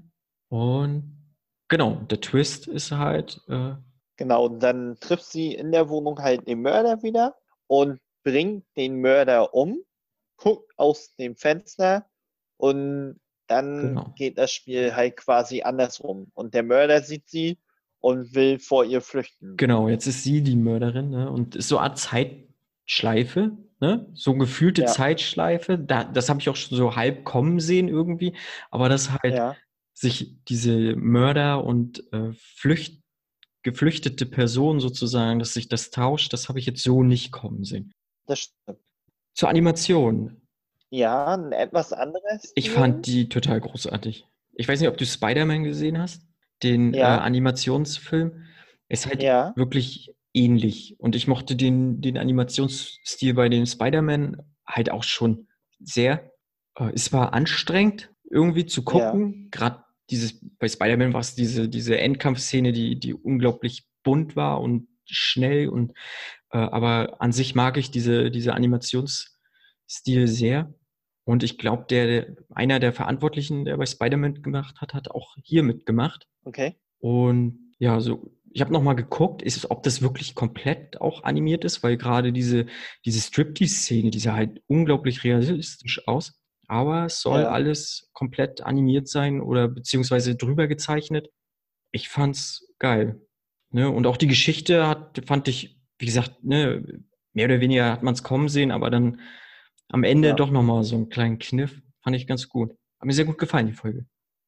[0.49, 1.35] Und
[1.67, 3.41] genau, der Twist ist halt.
[3.47, 3.73] Äh,
[4.17, 7.35] genau, und dann trifft sie in der Wohnung halt den Mörder wieder
[7.67, 9.81] und bringt den Mörder um,
[10.37, 12.05] guckt aus dem Fenster
[12.57, 14.13] und dann genau.
[14.15, 16.31] geht das Spiel halt quasi andersrum.
[16.33, 17.59] Und der Mörder sieht sie
[17.99, 19.57] und will vor ihr flüchten.
[19.57, 21.29] Genau, jetzt ist sie die Mörderin ne?
[21.29, 24.07] und ist so eine Art Zeitschleife, Ne?
[24.13, 24.87] So gefühlte ja.
[24.87, 28.35] Zeitschleife, da, das habe ich auch schon so halb kommen sehen irgendwie,
[28.69, 29.55] aber dass halt ja.
[29.93, 33.01] sich diese Mörder und äh, Flücht,
[33.63, 37.91] geflüchtete Person sozusagen, dass sich das tauscht, das habe ich jetzt so nicht kommen sehen.
[38.27, 38.79] Das stimmt.
[39.33, 40.41] Zur Animation.
[40.91, 42.51] Ja, etwas anderes.
[42.53, 44.27] Ich fand die total großartig.
[44.53, 46.27] Ich weiß nicht, ob du Spider-Man gesehen hast,
[46.61, 47.17] den Ja.
[47.17, 48.45] äh, Animationsfilm.
[48.89, 49.53] Ist halt Ja.
[49.55, 50.95] wirklich ähnlich.
[50.99, 55.47] Und ich mochte den, den Animationsstil bei den Spider-Man halt auch schon
[55.79, 56.31] sehr.
[56.75, 59.49] Äh, es war anstrengend, irgendwie zu gucken.
[59.51, 64.87] Gerade dieses, bei Spider-Man war es diese, diese Endkampfszene, die, die unglaublich bunt war und
[65.05, 65.91] schnell und
[66.51, 70.73] äh, aber an sich mag ich diese, diese Animationsstil sehr.
[71.23, 75.63] Und ich glaube, der, einer der Verantwortlichen, der bei Spider-Man gemacht hat, hat auch hier
[75.63, 76.27] mitgemacht.
[76.43, 76.75] Okay.
[76.99, 81.83] Und ja, so, ich habe nochmal geguckt, ist, ob das wirklich komplett auch animiert ist,
[81.83, 82.65] weil gerade diese,
[83.05, 86.41] diese Striptease-Szene, die sah halt unglaublich realistisch aus.
[86.67, 87.49] Aber es soll Ja.
[87.49, 91.29] alles komplett animiert sein oder beziehungsweise drüber gezeichnet.
[91.91, 93.21] Ich fand's geil.
[93.71, 93.89] Ne?
[93.89, 96.83] Und auch die Geschichte hat, fand ich, wie gesagt, ne,
[97.33, 99.19] mehr oder weniger hat man es kommen sehen, aber dann
[99.89, 100.33] am Ende Ja.
[100.35, 101.81] doch nochmal so einen kleinen Kniff.
[102.03, 102.71] Fand ich ganz gut.
[102.99, 104.05] Hat mir sehr gut gefallen, die Folge.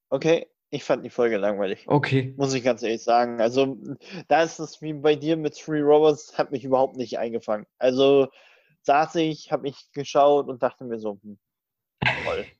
[0.10, 0.48] Okay.
[0.74, 1.84] Ich fand die Folge langweilig.
[1.86, 2.34] Okay.
[2.36, 3.40] Muss ich ganz ehrlich sagen.
[3.40, 3.78] Also,
[4.28, 7.68] da ist es wie bei dir mit Three Robots, hat mich überhaupt nicht eingefangen.
[7.78, 8.28] Also,
[8.82, 11.38] saß ich, habe mich geschaut und dachte mir so, hm,
[12.26, 12.46] toll.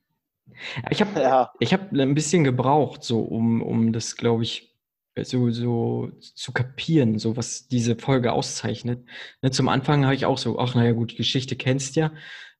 [0.92, 4.76] Ich habe Ja, Ich habe ein bisschen gebraucht, so um, um das, glaube ich,
[5.20, 9.08] so, so zu kapieren, so was diese Folge auszeichnet.
[9.42, 12.12] Ne, zum Anfang habe ich auch so, ach naja gut, die Geschichte kennst ja.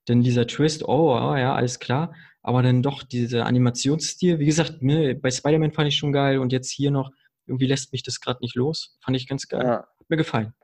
[0.06, 2.14] Dann dieser Twist, oh ah, ja, alles klar.
[2.44, 6.52] Aber dann doch dieser Animationsstil, wie gesagt, ne, bei Spider-Man fand ich schon geil und
[6.52, 7.10] jetzt hier noch,
[7.46, 8.96] irgendwie lässt mich das gerade nicht los.
[9.02, 9.64] Fand ich ganz geil.
[9.64, 9.76] ja.
[9.80, 10.54] Hat mir gefallen.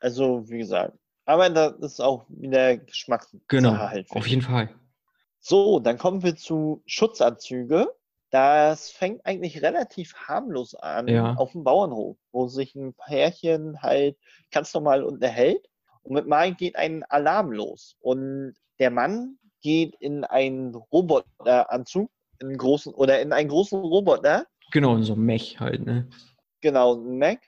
[0.00, 0.92] Also, wie gesagt.
[1.24, 4.10] Aber das ist auch wieder Geschmackssache Genau, halt.
[4.10, 4.68] auf jeden Fall.
[5.40, 7.88] So, dann kommen wir zu Schutzanzüge.
[8.30, 11.34] Das fängt eigentlich relativ harmlos an Ja.
[11.36, 14.18] auf dem Bauernhof, wo sich ein Pärchen halt
[14.50, 15.66] ganz normal unterhält.
[16.02, 17.96] Und mit Mal geht ein Alarm los.
[18.00, 24.46] Und der Mann geht in einen Roboteranzug, in einen großen, oder in einen großen Roboter,
[24.70, 26.08] Genau, in so einem Mech halt, ne?
[26.60, 27.40] genau, ein Mac.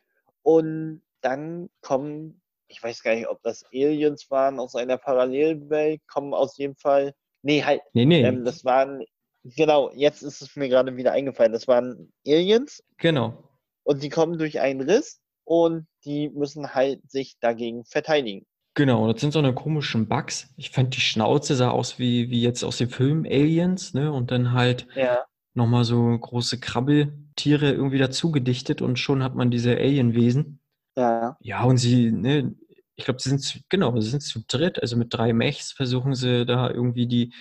[0.43, 6.35] Und dann kommen, ich weiß gar nicht, ob das Aliens waren aus einer Parallelwelt, kommen
[6.35, 9.05] aus jedem Fall, nee, halt, Nee, nee, ähm, das waren,
[9.45, 11.53] genau, jetzt ist es mir gerade wieder eingefallen.
[11.53, 13.49] Das waren Aliens genau.
[13.85, 18.45] und die kommen durch einen Riss und die müssen halt sich dagegen verteidigen.
[18.79, 20.55] Genau, das sind so eine komischen Bugs.
[20.57, 24.13] Ich fand die Schnauze sah aus wie, wie jetzt aus dem Film Aliens, ne?
[24.13, 29.51] Und dann halt Ja, nochmal so große Krabbeltiere irgendwie dazu gedichtet und schon hat man
[29.51, 30.61] diese Alienwesen.
[30.97, 32.55] ja, Ja, und sie, ne,
[32.97, 36.15] ich glaube, sie sind zu, genau, sie sind zu dritt, also mit drei Mechs versuchen
[36.15, 37.35] sie da irgendwie die,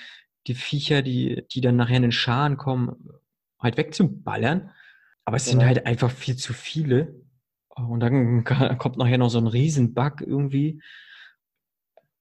[0.47, 2.95] die Viecher, die, die dann nachher in den Scharen kommen,
[3.59, 4.71] halt wegzuballern.
[5.25, 5.67] Aber es sind Genau.
[5.69, 7.21] halt einfach viel zu viele.
[7.75, 10.81] Und dann kommt nachher noch so ein Riesenbug irgendwie.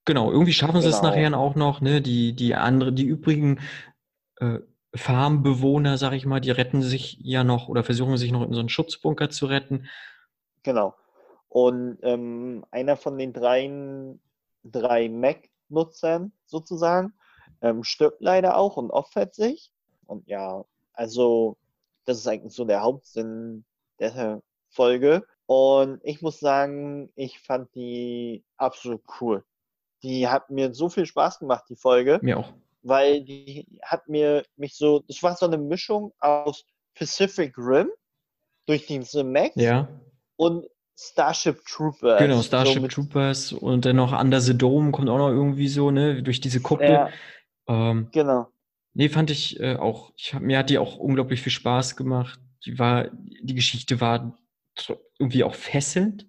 [0.07, 1.11] Genau, irgendwie schaffen sie es Genau.
[1.11, 2.01] nachher auch noch, ne?
[2.01, 3.61] Die, die andere, die übrigen
[4.37, 4.61] äh,
[4.95, 8.61] Farmbewohner, sag ich mal, die retten sich ja noch oder versuchen sich noch in so
[8.61, 9.87] einen Schutzbunker zu retten.
[10.63, 10.95] genau.
[11.49, 14.21] Und ähm, einer von den dreien,
[14.63, 17.15] drei Mac-Nutzern sozusagen
[17.63, 19.73] ähm, stirbt leider auch und opfert sich.
[20.07, 21.57] Und ja, also
[22.05, 23.65] das ist eigentlich so der Hauptsinn
[24.01, 25.25] der Folge.
[25.47, 29.45] Und ich muss sagen, ich fand die absolut cool.
[30.03, 32.19] Die hat mir so viel Spaß gemacht, die Folge.
[32.23, 32.53] Mir auch.
[32.83, 37.89] weil die hat mir mich so, das war so eine Mischung aus Pacific Rim
[38.67, 39.89] durch diese Max Ja.
[40.37, 40.67] und
[40.99, 42.19] Starship Troopers.
[42.21, 45.69] Genau, so Starship mit, Troopers und dann noch Under the Dome kommt auch noch irgendwie
[45.69, 46.89] so, ne, durch diese Kuppel.
[46.89, 47.11] Ja,
[47.69, 48.47] Ähm, genau.
[48.95, 52.39] nee, fand ich äh, auch, ich hab, mir hat die auch unglaublich viel Spaß gemacht.
[52.65, 54.39] Die war, die Geschichte war
[55.19, 56.27] irgendwie auch fesselnd,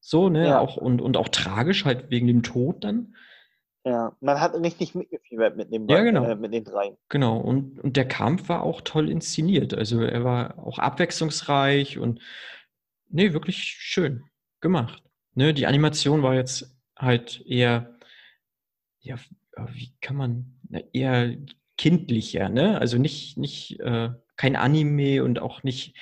[0.00, 0.60] so, ne, Ja.
[0.60, 3.14] auch und, und auch tragisch, halt wegen dem Tod dann.
[3.84, 6.24] Ja, man hat richtig mitgefiebert mit dem Ja, genau.
[6.24, 6.96] äh, mit den dreien.
[7.08, 9.72] Genau, und, und der Kampf war auch toll inszeniert.
[9.72, 12.20] Also er war auch abwechslungsreich und
[13.08, 14.24] nee, wirklich schön
[14.60, 15.02] gemacht.
[15.34, 17.96] Ne, die Animation war jetzt halt eher,
[19.00, 19.16] ja,
[19.72, 20.60] wie kann man,
[20.92, 21.34] eher
[21.78, 22.78] kindlicher, ne?
[22.78, 25.96] Also nicht, nicht, äh, kein Anime und auch nicht,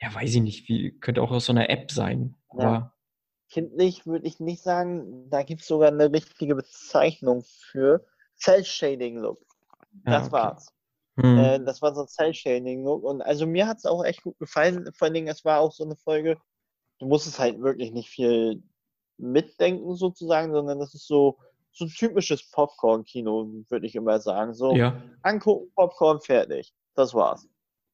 [0.00, 2.34] ja, weiß ich nicht, wie, könnte auch aus so einer App sein.
[2.54, 2.58] Ja.
[2.58, 2.97] Aber
[3.50, 8.04] Kindlich würde ich nicht sagen, da gibt es sogar eine richtige Bezeichnung für
[8.38, 9.40] Cell-Shading-Look.
[10.06, 10.32] ja, Das okay.
[10.32, 10.72] war's.
[11.18, 11.38] Hm.
[11.38, 13.02] Äh, das war so ein Cell-Shading-Look.
[13.02, 14.88] Und also mir hat es auch echt gut gefallen.
[14.94, 16.36] Vor allen Dingen, es war auch so eine Folge,
[16.98, 18.62] du musstest halt wirklich nicht viel
[19.16, 21.38] mitdenken sozusagen, sondern das ist so,
[21.72, 24.54] so ein typisches Popcorn-Kino, würde ich immer sagen.
[24.54, 25.00] So ja.
[25.22, 26.72] angucken, Popcorn, fertig.
[26.94, 27.48] Das war's.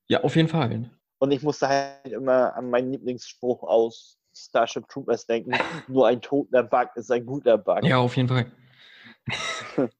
[0.08, 0.90] Ja, auf jeden Fall.
[1.18, 5.52] Und ich musste halt immer an meinen Lieblingsspruch aus Starship Troopers denken.
[5.88, 7.84] Nur ein toter Bug ist ein guter Bug.
[7.84, 8.50] Ja, auf jeden Fall.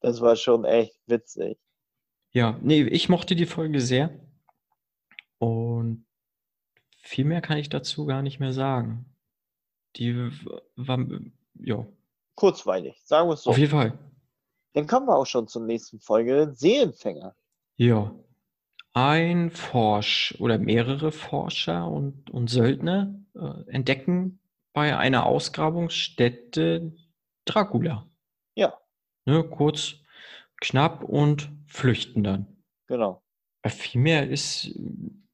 [0.00, 1.58] Das war schon echt witzig.
[2.32, 4.10] Ja, nee, ich mochte die Folge sehr.
[5.38, 6.04] Und
[6.98, 9.06] viel mehr kann ich dazu gar nicht mehr sagen.
[9.96, 10.14] Die
[10.76, 10.98] war,
[11.54, 11.86] ja,
[12.34, 13.50] Kurzweilig, sagen wir es so.
[13.50, 13.96] auf jeden Fall.
[14.72, 16.52] Dann kommen wir auch schon zur nächsten Folge.
[16.54, 17.34] Seelenfänger.
[17.76, 18.12] Ja.
[18.94, 24.38] Ein Forsch oder mehrere Forscher und, und Söldner äh, entdecken
[24.72, 26.92] bei einer Ausgrabungsstätte
[27.44, 28.08] Dracula.
[28.54, 28.78] Ja,
[29.26, 29.96] Ne, kurz,
[30.60, 32.46] knapp und flüchten dann.
[32.86, 33.22] genau.
[33.66, 34.78] Viel mehr ist,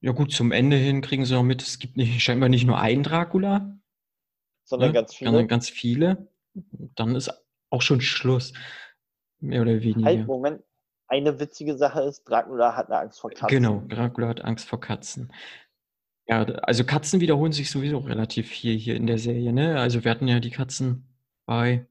[0.01, 2.79] ja gut, zum Ende hin kriegen sie noch mit, es gibt nicht, scheinbar nicht nur
[2.79, 3.77] einen Dracula,
[4.65, 5.31] Sondern ne, ganz viele.
[5.31, 6.29] sondern ganz viele.
[6.95, 7.31] Dann ist
[7.71, 8.53] auch schon Schluss.
[9.41, 10.05] Mehr oder weniger.
[10.05, 10.63] Halt, Moment.
[11.11, 13.49] Eine witzige Sache ist, Dracula hat eine Angst vor Katzen.
[13.49, 15.33] Genau, Dracula hat Angst vor Katzen.
[16.29, 19.81] Ja, also Katzen wiederholen sich sowieso relativ viel hier in der Serie, ne?
[19.81, 21.09] Also wir hatten ja die Katzen
[21.47, 21.87] bei,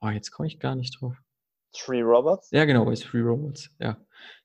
[0.00, 1.16] oh, jetzt komme ich gar nicht drauf.
[1.72, 2.50] Three Roberts.
[2.52, 3.96] Ja, genau, bei Three Robots, ja.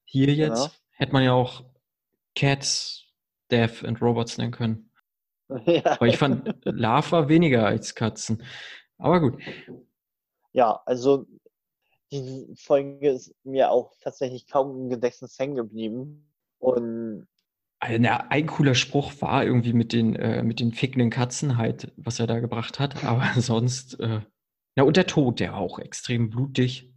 [0.06, 0.72] Hier jetzt Genau.
[0.92, 1.64] hätte man ja auch
[2.36, 3.04] Cats,
[3.52, 4.90] Death and Robots nennen können.
[5.66, 5.84] ja.
[5.86, 8.42] Aber ich fand Lava weniger als Katzen.
[8.98, 9.40] Aber gut.
[10.54, 11.28] ja, also
[12.12, 16.32] die Folge ist mir auch tatsächlich kaum im Gedächtnis hängen geblieben.
[16.60, 17.28] Und
[17.80, 21.94] Also, na, ein cooler Spruch war irgendwie mit den, äh, mit den fickenden Katzen halt,
[21.98, 22.96] was er da gebracht hat.
[23.04, 24.22] Aber sonst, äh,
[24.76, 26.94] ja, und der Tod, der war auch extrem blutig.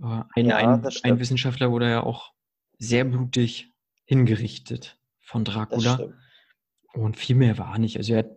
[0.00, 1.18] Äh, ein, Ja, ein, ein.
[1.20, 2.32] Wissenschaftler wurde ja auch
[2.78, 3.72] sehr blutig
[4.04, 6.12] hingerichtet von Dracula.
[6.92, 7.96] Und viel mehr war nicht.
[7.98, 8.30] Also er hat,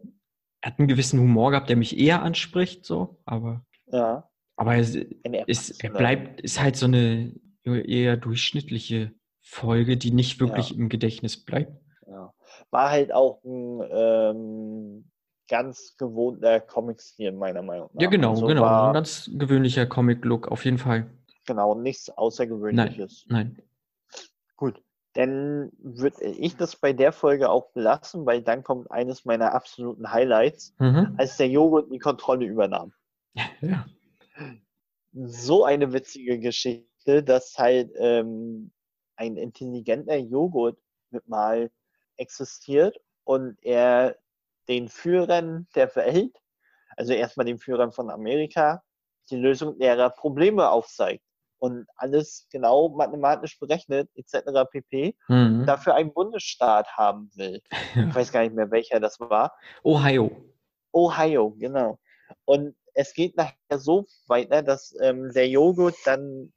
[0.61, 4.29] er hat einen gewissen Humor gehabt, der mich eher anspricht, so, aber, Ja.
[4.55, 5.97] Aber er ist, Ein ist, er Erwachsener.
[5.97, 7.33] bleibt, ist halt so eine
[7.65, 9.11] eher durchschnittliche
[9.41, 10.75] Folge, die nicht wirklich Ja.
[10.77, 11.71] im Gedächtnis bleibt.
[12.07, 12.33] Ja.
[12.71, 15.11] War halt auch ein ähm,
[15.49, 18.01] ganz gewohnter Comic-Stil, meiner Meinung nach.
[18.01, 18.87] Ja, genau, Also genau.
[18.87, 21.09] Ein ganz gewöhnlicher Comic-Look, auf jeden Fall.
[21.45, 23.25] genau, nichts Außergewöhnliches.
[23.29, 23.57] Nein.
[24.55, 24.81] Gut,
[25.13, 30.11] dann würde ich das bei der Folge auch belassen, weil dann kommt eines meiner absoluten
[30.11, 31.15] Highlights, Mhm.
[31.17, 32.93] als der Joghurt die Kontrolle übernahm.
[33.61, 33.85] Ja.
[35.13, 38.71] So eine witzige Geschichte, dass halt ähm,
[39.15, 40.79] ein intelligenter Joghurt
[41.11, 41.69] mit mal
[42.17, 44.17] existiert und er
[44.67, 46.35] den Führern der Welt,
[46.97, 48.81] also erstmal den Führern von Amerika,
[49.29, 51.23] die Lösung ihrer Probleme aufzeigt
[51.59, 54.69] und alles genau mathematisch berechnet, etc.
[54.69, 55.15] pp.
[55.29, 55.65] Mhm.
[55.65, 57.61] dafür einen Bundesstaat haben will.
[57.95, 58.07] Ja.
[58.07, 59.55] Ich weiß gar nicht mehr, welcher das war.
[59.83, 60.31] Ohio.
[60.91, 61.99] Ohio, genau.
[62.45, 66.53] Und es geht nachher so weiter, dass ähm, der Joghurt dann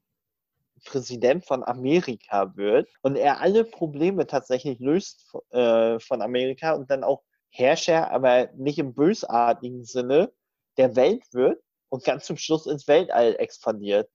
[0.85, 7.03] Präsident von Amerika wird und er alle Probleme tatsächlich löst äh, von Amerika und dann
[7.03, 10.33] auch Herrscher, aber nicht im bösartigen Sinne,
[10.77, 14.11] der Welt wird und ganz zum Schluss ins Weltall expandiert.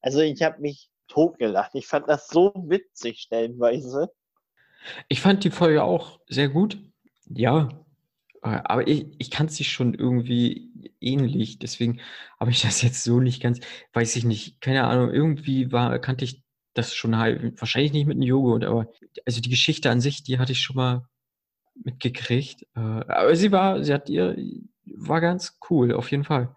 [0.00, 1.72] Also ich habe mich totgelacht.
[1.74, 4.10] Ich fand das so witzig stellenweise.
[5.08, 6.78] Ich fand die Folge auch sehr gut.
[7.28, 7.68] Ja.
[8.46, 11.58] Äh, Aber ich, ich kann sie schon irgendwie ähnlich.
[11.58, 12.00] Deswegen
[12.38, 13.60] habe ich das jetzt so nicht ganz,
[13.92, 16.42] weiß ich nicht, keine Ahnung, irgendwie war, kannte ich
[16.74, 18.88] das schon halt, wahrscheinlich nicht mit einem Joghurt, aber
[19.24, 21.08] also die Geschichte an sich, die hatte ich schon mal
[21.84, 22.62] mitgekriegt.
[22.74, 24.36] Äh, Aber sie war, sie hat ihr,
[24.84, 26.54] war ganz cool, auf jeden Fall.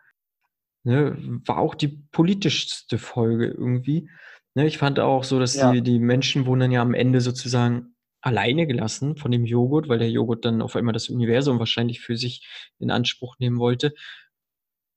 [0.83, 4.09] Ne, war auch die politischste Folge irgendwie.
[4.55, 5.71] Ne, ich fand auch so, dass Ja.
[5.71, 9.99] die, die Menschen wurden dann ja am Ende sozusagen alleine gelassen von dem Joghurt, weil
[9.99, 12.45] der Joghurt dann auf einmal das Universum wahrscheinlich für sich
[12.79, 13.93] in Anspruch nehmen wollte.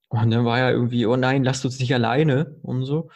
[0.09, 3.09] Und dann war ja irgendwie, oh nein, lasst uns nicht alleine und so.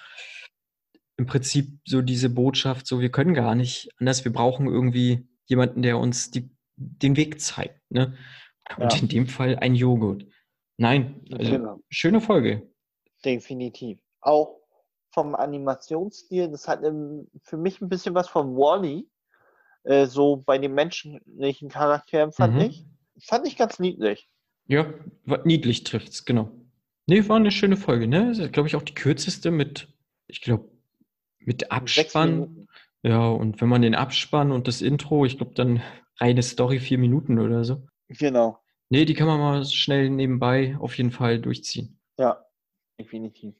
[1.17, 5.82] Im Prinzip so diese Botschaft, so wir können gar nicht anders, wir brauchen irgendwie jemanden,
[5.82, 7.80] der uns die, den Weg zeigt.
[7.89, 8.17] Ne?
[8.78, 9.00] Und Ja.
[9.00, 10.26] in dem Fall ein Joghurt.
[10.78, 11.80] Nein, also Genau.
[11.89, 12.70] schöne Folge.
[13.26, 14.00] Definitiv.
[14.22, 14.60] Auch
[15.12, 19.08] vom Animationsstil, das hat ähm, für mich ein bisschen was von Wally,
[19.88, 22.62] äh, so bei den menschlichen Charakteren fand Mhm.
[22.62, 22.86] ich.
[23.21, 24.30] Fand ich ganz niedlich.
[24.67, 24.93] Ja,
[25.43, 26.52] niedlich trifft's, genau.
[27.08, 28.32] Nee, war eine schöne Folge, ne?
[28.32, 29.88] Ist, glaube ich, auch die kürzeste mit,
[30.28, 30.69] ich glaube,
[31.39, 32.67] mit Abspann.
[33.02, 35.82] Ja, und wenn man den Abspann und das Intro, ich glaube, dann
[36.19, 37.88] reine Story vier Minuten oder so.
[38.10, 38.60] Genau.
[38.89, 42.00] Nee, die kann man mal schnell nebenbei auf jeden Fall durchziehen.
[42.17, 42.45] Ja,
[43.00, 43.56] definitiv.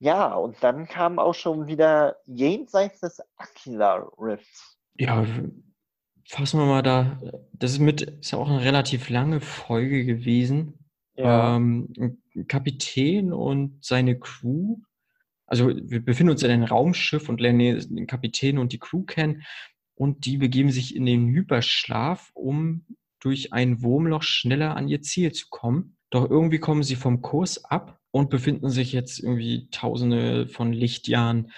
[0.00, 4.73] Ja, und dann kam auch schon wieder jenseits des Aquila Rifts.
[4.96, 5.26] Ja,
[6.28, 7.20] fassen wir mal da.
[7.52, 10.74] Das ist mit, ist ja auch eine relativ lange Folge gewesen.
[11.16, 14.78] Ja, Ähm, Kapitän und seine Crew.
[15.46, 19.42] Also wir befinden uns in einem Raumschiff und lernen den Kapitän und die Crew kennen.
[19.96, 22.84] und die begeben sich in den Hyperschlaf, um
[23.20, 25.96] durch ein Wurmloch schneller an ihr Ziel zu kommen.
[26.10, 31.52] Doch irgendwie kommen sie vom Kurs ab und befinden sich jetzt irgendwie tausende von Lichtjahren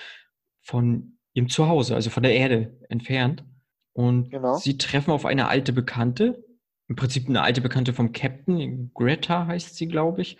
[0.61, 3.45] von ihrem Zuhause, also von der Erde entfernt.
[3.93, 4.57] Und Genau.
[4.57, 6.43] sie treffen auf eine alte Bekannte,
[6.89, 10.39] im Prinzip eine alte Bekannte vom Captain, Greta heißt sie, glaube ich.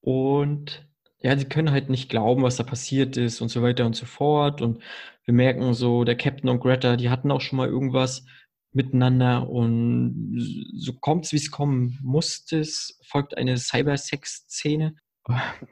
[0.00, 0.88] Und
[1.20, 4.06] ja, sie können halt nicht glauben, was da passiert ist und so weiter und so
[4.06, 4.62] fort.
[4.62, 4.82] Und
[5.24, 8.24] wir merken so, der Captain und Greta, die hatten auch schon mal irgendwas
[8.72, 10.36] miteinander und
[10.76, 12.58] so kommt es, wie es kommen musste.
[12.60, 14.96] Es folgt eine Cybersex-Szene.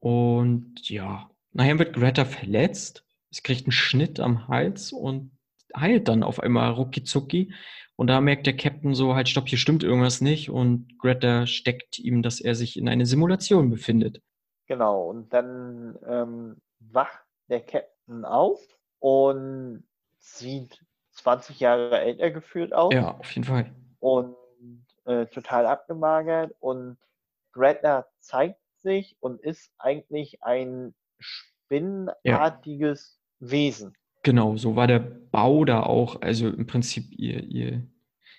[0.00, 3.04] Und ja, nachher wird Greta verletzt.
[3.30, 5.32] Sie kriegt einen Schnitt am Hals und
[5.76, 7.52] heilt dann auf einmal rucki zucki.
[7.96, 10.50] Und da merkt der Captain so, halt, stopp, hier stimmt irgendwas nicht.
[10.50, 14.22] Und Greta steckt ihm, dass er sich in einer Simulation befindet.
[14.66, 18.60] Genau, und dann ähm, wacht der Captain auf
[19.00, 19.84] und
[20.18, 20.80] sieht
[21.12, 23.74] 20 Jahre älter gefühlt aus Ja, auf jeden Fall.
[23.98, 24.36] und
[25.04, 26.54] äh, total abgemagert.
[26.60, 26.98] Und
[27.52, 33.94] Greta zeigt sich und ist eigentlich ein spinnenartiges Wesen.
[34.22, 36.20] Genau, so war der Bau da auch.
[36.22, 37.86] Also im Prinzip ihr, ihr,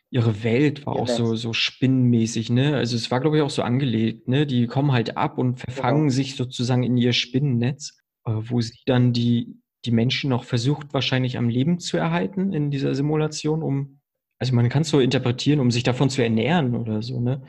[0.09, 1.41] ihre Welt war Ihr auch so, Netz.
[1.41, 2.75] so spinnenmäßig, ne?
[2.75, 4.45] Also es war, glaube ich, auch so angelegt, ne?
[4.45, 6.11] Die kommen halt ab und verfangen Genau.
[6.13, 11.37] sich sozusagen in ihr Spinnennetz, äh, wo sie dann die, die Menschen noch versucht, wahrscheinlich
[11.37, 14.01] am Leben zu erhalten in dieser Simulation, um,
[14.39, 17.41] also man kann es so interpretieren, um sich davon zu ernähren oder so, ne?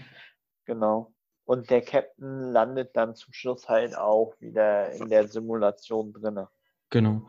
[0.66, 1.12] Genau.
[1.44, 6.48] Und der Captain landet dann zum Schluss halt auch wieder in der Simulation drinne.
[6.90, 7.26] Genau.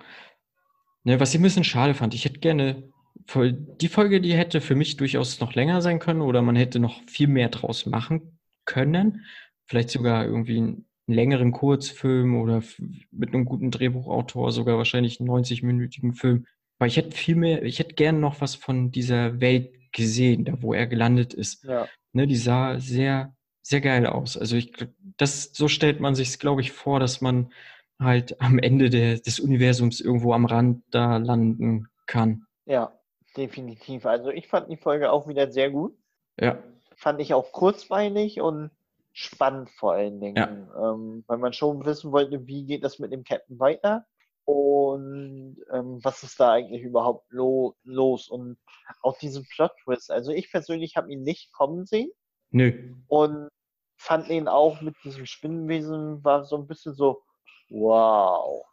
[1.03, 2.91] Ne, was ich ein bisschen schade fand, ich hätte gerne,
[3.35, 7.01] die Folge, die hätte für mich durchaus noch länger sein können oder man hätte noch
[7.07, 9.25] viel mehr draus machen können.
[9.67, 12.63] Vielleicht sogar irgendwie einen längeren Kurzfilm oder
[13.11, 16.45] mit einem guten Drehbuchautor sogar wahrscheinlich einen 90-minütigen Film.
[16.77, 20.61] Aber ich hätte viel mehr, ich hätte gerne noch was von dieser Welt gesehen, da
[20.61, 21.63] wo er gelandet ist.
[21.63, 24.37] Ja, Ne, die sah sehr, sehr geil aus.
[24.37, 24.73] Also ich,
[25.17, 27.53] das, so stellt man sich glaube ich, vor, dass man
[28.01, 32.45] halt am Ende der, des Universums irgendwo am Rand da landen kann.
[32.65, 32.91] ja,
[33.37, 34.05] definitiv.
[34.05, 35.95] Also ich fand die Folge auch wieder sehr gut.
[36.39, 36.57] Ja,
[36.97, 38.69] Fand ich auch kurzweilig und
[39.13, 40.35] spannend vor allen Dingen.
[40.35, 40.93] Ja.
[40.93, 44.05] Ähm, weil man schon wissen wollte, wie geht das mit dem Captain weiter
[44.45, 48.57] und ähm, was ist da eigentlich überhaupt lo los und
[49.01, 50.11] auch diesen Plot-Twist.
[50.11, 52.11] Also ich persönlich habe ihn nicht kommen sehen.
[52.51, 52.95] nö.
[53.07, 53.49] und
[53.97, 57.21] fand ihn auch mit diesem Spinnenwesen war so ein bisschen so,
[57.71, 58.65] wow,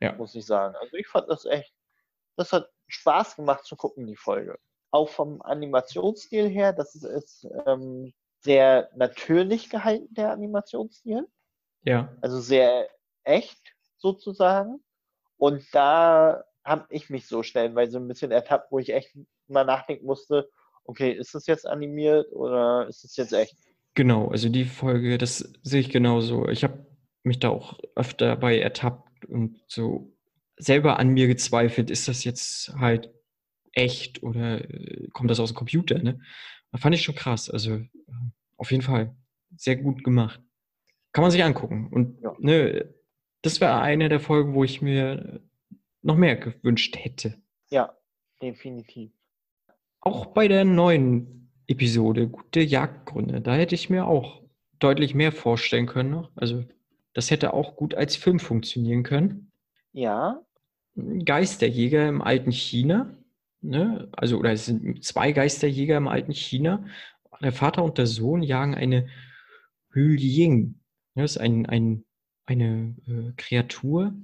[0.00, 0.12] Ja.
[0.14, 0.74] muss ich sagen.
[0.76, 1.72] Also ich fand das echt,
[2.36, 4.58] das hat Spaß gemacht zu gucken, die Folge.
[4.90, 11.26] Auch vom Animationsstil her, das ist, ist ähm, sehr natürlich gehalten, der Animationsstil.
[11.82, 12.88] Ja, Also sehr
[13.24, 13.58] echt
[13.98, 14.82] sozusagen.
[15.36, 19.16] Und da habe ich mich so stellenweise ein bisschen ertappt, wo ich echt
[19.48, 20.48] mal nachdenken musste,
[20.84, 23.56] okay, ist das jetzt animiert oder ist es jetzt echt?
[23.94, 24.28] genau.
[24.28, 26.48] Also die Folge, das sehe ich genauso.
[26.48, 26.86] Ich habe
[27.24, 30.12] mich da auch öfter bei ertappt und so
[30.56, 33.10] selber an mir gezweifelt, ist das jetzt halt
[33.72, 36.20] echt oder äh, kommt das aus dem Computer, ne?
[36.70, 37.50] Da fand ich schon krass.
[37.50, 37.88] Also äh,
[38.56, 39.14] auf jeden Fall
[39.56, 40.40] sehr gut gemacht.
[41.12, 41.88] Kann man sich angucken.
[41.92, 42.34] Und Ja.
[42.38, 42.94] ne,
[43.42, 45.40] das wäre eine der Folgen, wo ich mir
[46.02, 47.36] noch mehr gewünscht hätte.
[47.70, 47.96] Ja,
[48.42, 49.10] definitiv.
[50.00, 54.42] Auch bei der neuen Episode, gute Jagdgründe, da hätte ich mir auch
[54.78, 56.30] deutlich mehr vorstellen können noch.
[56.36, 56.64] Also
[57.14, 59.52] das hätte auch gut als Film funktionieren können.
[59.92, 60.44] Ja,
[60.96, 63.16] Geisterjäger im alten China,
[63.60, 64.08] ne?
[64.12, 66.84] Also, oder es sind zwei Geisterjäger im alten China.
[67.40, 69.08] Der Vater und der Sohn jagen eine
[69.90, 70.80] Hülying.
[71.14, 72.04] Das ist ein, ein,
[72.46, 74.14] eine äh, Kreatur,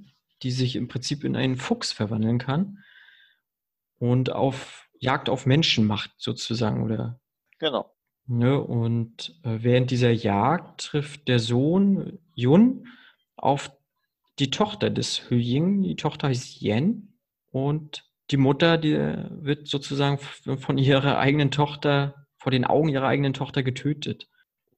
[0.43, 2.83] die sich im Prinzip in einen Fuchs verwandeln kann
[3.99, 7.19] und auf Jagd auf Menschen macht, sozusagen, oder
[7.59, 7.93] genau.
[8.27, 12.87] Ne, und äh, während dieser Jagd trifft der Sohn Yun
[13.35, 13.71] auf
[14.39, 15.83] die Tochter des Hüying.
[15.83, 17.17] Die Tochter heißt Yen
[17.51, 23.33] und die Mutter, die wird sozusagen von ihrer eigenen Tochter, vor den Augen ihrer eigenen
[23.33, 24.29] Tochter getötet.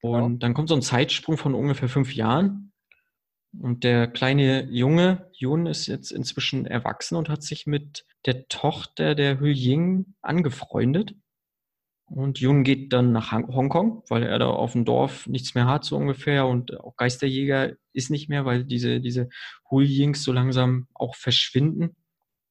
[0.02, 0.26] Genau.
[0.26, 2.74] Und dann kommt so ein Zeitsprung von ungefähr fünf Jahren.
[3.60, 9.14] Und der kleine Junge, Yun, ist jetzt inzwischen erwachsen und hat sich mit der Tochter
[9.14, 11.16] der Hüying angefreundet.
[12.16, 15.84] Und Jung geht dann nach Hongkong, weil er da auf dem Dorf nichts mehr hat,
[15.84, 16.46] so ungefähr.
[16.46, 19.30] Und auch Geisterjäger ist nicht mehr, weil diese, diese
[19.72, 21.96] Hulyings so langsam auch verschwinden.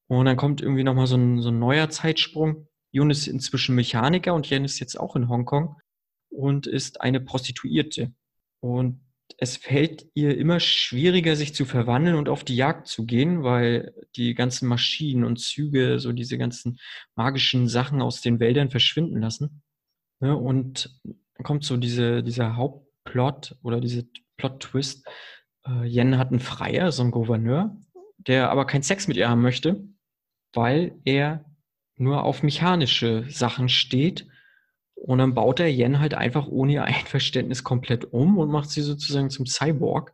[0.07, 2.67] Und dann kommt irgendwie nochmal so ein, so ein neuer Zeitsprung.
[2.91, 5.77] Jun ist inzwischen Mechaniker und Jen ist jetzt auch in Hongkong
[6.27, 8.13] und ist eine Prostituierte.
[8.59, 8.99] Und
[9.43, 13.93] es fällt ihr immer schwieriger, sich zu verwandeln und auf die Jagd zu gehen, weil
[14.15, 16.79] die ganzen Maschinen und Züge, so diese ganzen
[17.15, 19.61] magischen Sachen aus den Wäldern verschwinden lassen.
[20.21, 20.35] Ne?
[20.37, 25.05] Und dann kommt so diese, dieser Hauptplot oder diese Plot-Twist.
[25.67, 27.75] Äh, Jen hat einen Freier, so einen Gouverneur,
[28.17, 29.83] der aber keinen Sex mit ihr haben möchte,
[30.53, 31.43] weil er
[31.97, 34.25] nur auf mechanische Sachen steht.
[35.05, 38.81] Und dann baut er Yen halt einfach ohne ihr Einverständnis komplett um und macht sie
[38.81, 40.13] sozusagen zum Cyborg.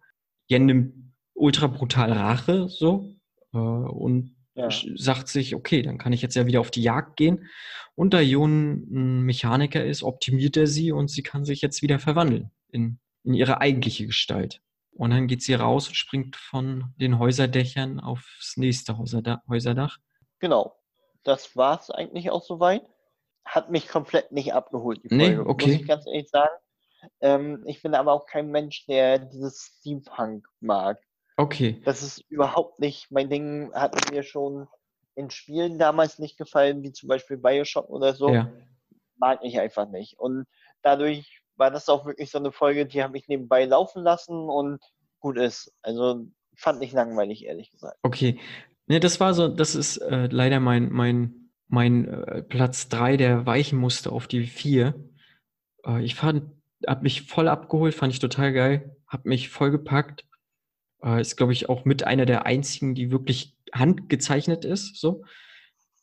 [0.50, 3.14] Yen nimmt ultra brutal Rache so
[3.54, 4.70] äh, und ja.
[4.96, 7.48] sagt sich, okay, dann kann ich jetzt ja wieder auf die Jagd gehen.
[7.96, 12.00] Und da Jon ein Mechaniker ist, optimiert er sie und sie kann sich jetzt wieder
[12.00, 14.62] verwandeln in, in ihre eigentliche Gestalt.
[14.92, 19.98] Und dann geht sie raus und springt von den Häuserdächern aufs nächste Häuserdach.
[20.40, 20.76] Genau.
[21.24, 22.82] Das war es eigentlich auch soweit.
[23.50, 25.72] Hat mich komplett nicht abgeholt, die Folge, nee, okay.
[25.72, 26.54] muss ich ganz ehrlich sagen.
[27.22, 31.00] Ähm, ich bin aber auch kein Mensch, der dieses Steampunk mag.
[31.38, 31.82] Okay.
[31.86, 33.72] Das ist überhaupt nicht mein Ding.
[33.74, 34.68] Hat mir schon
[35.16, 38.30] in Spielen damals nicht gefallen, wie zum Beispiel Bioshock oder so.
[38.30, 38.52] Ja.
[39.18, 40.20] Mag ich einfach nicht.
[40.20, 40.46] Und
[40.82, 44.80] dadurch war das auch wirklich so eine Folge, die habe ich nebenbei laufen lassen und
[45.20, 45.74] gut ist.
[45.82, 46.26] Also
[46.56, 47.98] fand ich langweilig, ehrlich gesagt.
[48.04, 48.40] Okay.
[48.88, 51.39] Ne, das war so, das ist äh, leider mein, mein,
[51.70, 54.94] mein äh, Platz 3, der weichen musste auf die 4.
[55.86, 56.52] Äh, ich fand,
[56.86, 60.26] hab mich voll abgeholt, fand ich total geil, hab mich voll gepackt
[61.04, 65.00] äh, ist, glaube ich, auch mit einer der einzigen, die wirklich handgezeichnet ist.
[65.00, 65.24] So.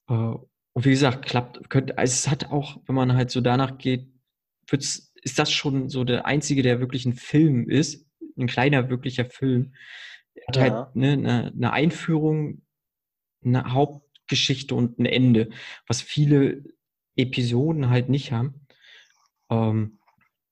[0.08, 4.08] Und wie gesagt, klappt, könnte, also es hat auch, wenn man halt so danach geht,
[4.68, 8.06] wird's, ist das schon so der einzige, der wirklich ein Film ist,
[8.38, 9.72] ein kleiner, wirklicher Film.
[10.34, 10.78] Er hat halt ja.
[10.84, 12.62] halt ne, eine, eine Einführung,
[13.44, 13.72] eine
[14.26, 15.50] Hauptgeschichte und ein Ende,
[15.86, 16.64] was viele
[17.14, 18.66] Episoden halt nicht haben.
[19.50, 19.98] Ähm,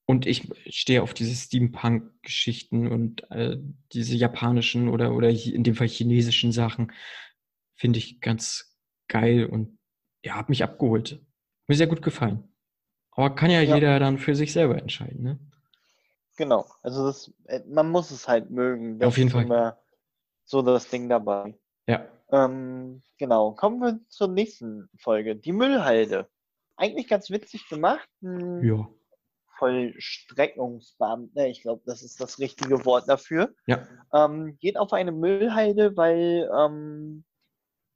[0.06, 3.56] und ich stehe auf diese Steampunk-Geschichten und äh,
[3.92, 6.92] diese japanischen oder, oder in dem Fall chinesischen Sachen.
[7.74, 8.76] Finde ich ganz
[9.08, 9.78] geil und
[10.24, 11.20] ja, hat mich abgeholt.
[11.66, 12.44] Mir sehr gut gefallen.
[13.12, 15.38] Aber kann ja, ja, jeder dann für sich selber entscheiden, ne?
[16.36, 16.66] Genau.
[16.82, 18.98] Also das, äh, man muss es halt mögen.
[18.98, 19.78] Das auf jeden Fall.
[20.44, 21.54] So das Ding dabei.
[21.86, 22.06] Ja.
[22.30, 23.52] Ähm, genau.
[23.52, 25.36] Kommen wir zur nächsten Folge.
[25.36, 26.28] Die Müllhalde.
[26.76, 28.08] Eigentlich ganz witzig gemacht.
[28.20, 28.88] Hm, ja
[29.58, 33.86] Vollstreckungsbeamter, ich glaube, das ist das richtige Wort dafür, ja.
[34.12, 37.24] ähm, geht auf eine Müllhalde, weil ähm,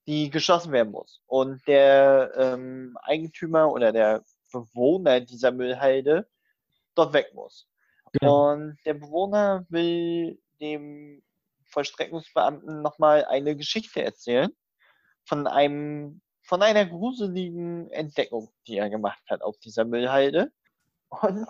[0.07, 1.23] die geschossen werden muss.
[1.27, 4.23] Und der ähm, Eigentümer oder der
[4.53, 6.27] Bewohner dieser Müllhalde
[6.95, 7.69] dort weg muss.
[8.13, 8.53] Genau.
[8.53, 11.23] Und der Bewohner will dem
[11.69, 14.51] Vollstreckungsbeamten nochmal eine Geschichte erzählen
[15.25, 20.51] von einem von einer gruseligen Entdeckung, die er gemacht hat auf dieser Müllhalde.
[21.11, 21.47] Und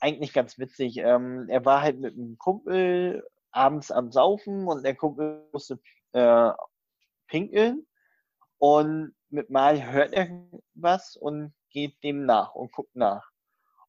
[0.00, 0.96] eigentlich ganz witzig.
[0.98, 5.78] Ähm, er war halt mit einem Kumpel abends am Saufen und der Kumpel musste
[6.12, 6.50] äh,
[7.28, 7.86] pinkeln.
[8.58, 10.28] Und mit Mal hört er
[10.74, 13.30] was und geht dem nach und guckt nach.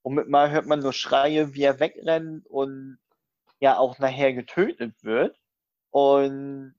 [0.03, 2.99] Und mit Mal hört man nur Schreie, wie er wegrennt und
[3.59, 5.35] ja auch nachher getötet wird.
[5.93, 6.73] Und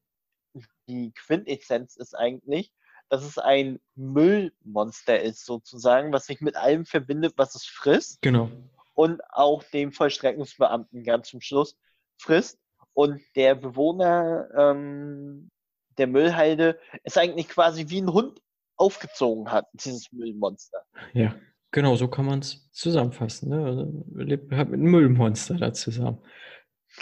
[0.89, 2.73] die Quintessenz ist eigentlich,
[3.09, 8.21] dass es ein Müllmonster ist, sozusagen, was sich mit allem verbindet, was es frisst.
[8.23, 8.51] Genau.
[8.95, 11.77] Und auch dem Vollstreckungsbeamten ganz zum Schluss
[12.17, 12.59] frisst.
[12.93, 15.49] Und der Bewohner ähm,
[15.97, 18.41] der Müllhalde ist eigentlich quasi wie ein Hund
[18.77, 20.79] aufgezogen hat, dieses Müllmonster.
[21.13, 21.37] Ja,
[21.71, 23.51] genau, so kann man es zusammenfassen.
[23.51, 23.65] Ne?
[23.65, 26.19] Also, lebt halt mit einem Müllmonster da zusammen.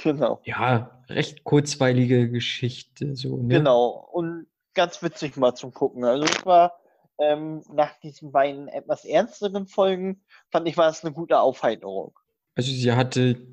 [0.02, 0.40] Genau.
[0.44, 3.14] Ja, recht kurzweilige Geschichte.
[3.14, 3.58] So, ne?
[3.58, 4.08] Genau.
[4.12, 6.04] Und ganz witzig mal zum Gucken.
[6.04, 6.80] Also es war
[7.18, 12.18] ähm, nach diesen beiden etwas ernsteren Folgen, fand ich, war es eine gute Aufheiterung.
[12.54, 13.46] Also sie hatte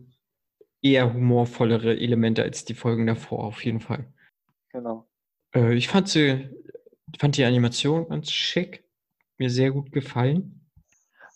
[0.81, 4.11] eher humorvollere Elemente als die Folgen davor, auf jeden Fall.
[4.69, 5.07] Genau.
[5.53, 6.49] Äh, ich fand sie,
[7.19, 8.85] fand die Animation ganz schick,
[9.37, 10.69] mir sehr gut gefallen.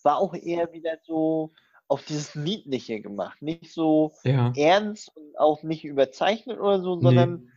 [0.03, 1.53] War auch eher wieder so
[1.87, 3.41] auf dieses Niedliche gemacht.
[3.41, 4.53] Nicht so ja.
[4.55, 7.49] ernst und auch nicht überzeichnet oder so, sondern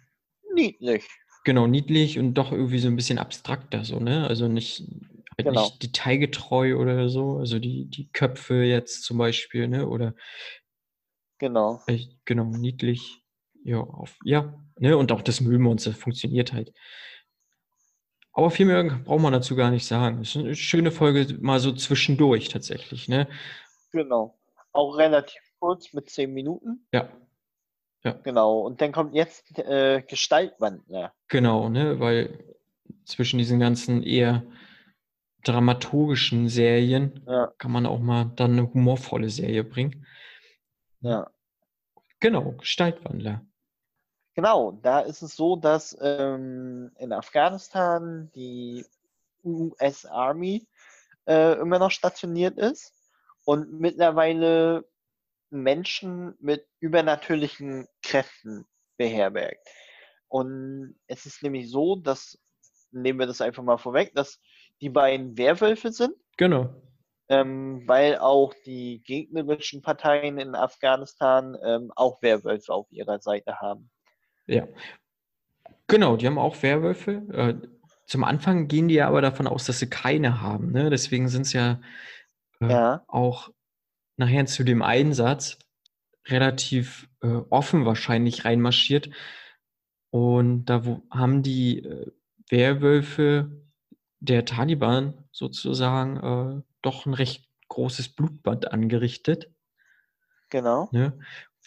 [0.52, 0.62] nee.
[0.62, 1.06] niedlich.
[1.44, 4.26] Genau, niedlich und doch irgendwie so ein bisschen abstrakter so, ne?
[4.26, 5.62] Also nicht, halt genau.
[5.62, 7.38] nicht detailgetreu oder so.
[7.38, 9.86] Also die, die Köpfe jetzt zum Beispiel, ne?
[9.86, 10.14] Oder
[11.38, 11.80] genau.
[11.86, 13.22] Echt, genau, niedlich.
[13.62, 14.96] Ja, auf, ja, ne?
[14.96, 16.72] Und auch das Müllmonster funktioniert halt.
[18.32, 20.20] Aber viel mehr braucht man dazu gar nicht sagen.
[20.20, 23.28] Es ist eine schöne Folge, mal so zwischendurch tatsächlich, ne?
[23.96, 24.38] Genau.
[24.72, 26.86] Auch relativ kurz mit zehn Minuten.
[26.92, 27.08] Ja.
[28.04, 28.12] Ja.
[28.22, 31.12] Genau, und dann kommt jetzt äh, Gestaltwandler.
[31.28, 32.54] Genau, ne, weil
[33.04, 34.44] zwischen diesen ganzen eher
[35.42, 37.52] dramaturgischen Serien ja.
[37.58, 40.06] kann man auch mal dann eine humorvolle Serie bringen.
[41.00, 41.30] Ja.
[42.20, 43.44] Genau, Gestaltwandler.
[44.34, 48.84] Genau, da ist es so, dass ähm, in Afghanistan die
[49.42, 50.66] US Army
[51.26, 52.95] äh, immer noch stationiert ist
[53.46, 54.84] und mittlerweile
[55.50, 58.66] Menschen mit übernatürlichen Kräften
[58.98, 59.64] beherbergt.
[60.28, 62.38] Und es ist nämlich so, dass,
[62.90, 64.40] nehmen wir das einfach mal vorweg, dass
[64.80, 66.14] die beiden Werwölfe sind.
[66.36, 66.74] Genau.
[67.28, 73.90] Ähm, weil auch die gegnerischen Parteien in Afghanistan ähm, auch Werwölfe auf ihrer Seite haben.
[74.46, 74.66] Ja.
[75.86, 77.22] Genau, die haben auch Werwölfe.
[77.32, 77.68] Äh,
[78.06, 80.72] zum Anfang gehen die ja aber davon aus, dass sie keine haben.
[80.72, 80.90] Ne?
[80.90, 81.80] Deswegen sind es ja,
[82.60, 83.50] äh, ja, auch
[84.16, 85.58] nachher zu dem Einsatz
[86.26, 89.10] relativ äh, offen wahrscheinlich reinmarschiert.
[90.10, 92.10] Und da wo, haben die äh,
[92.48, 93.50] Werwölfe
[94.20, 99.50] der Taliban sozusagen äh, doch ein recht großes Blutbad angerichtet.
[100.50, 100.88] Genau.
[100.92, 101.18] Ne?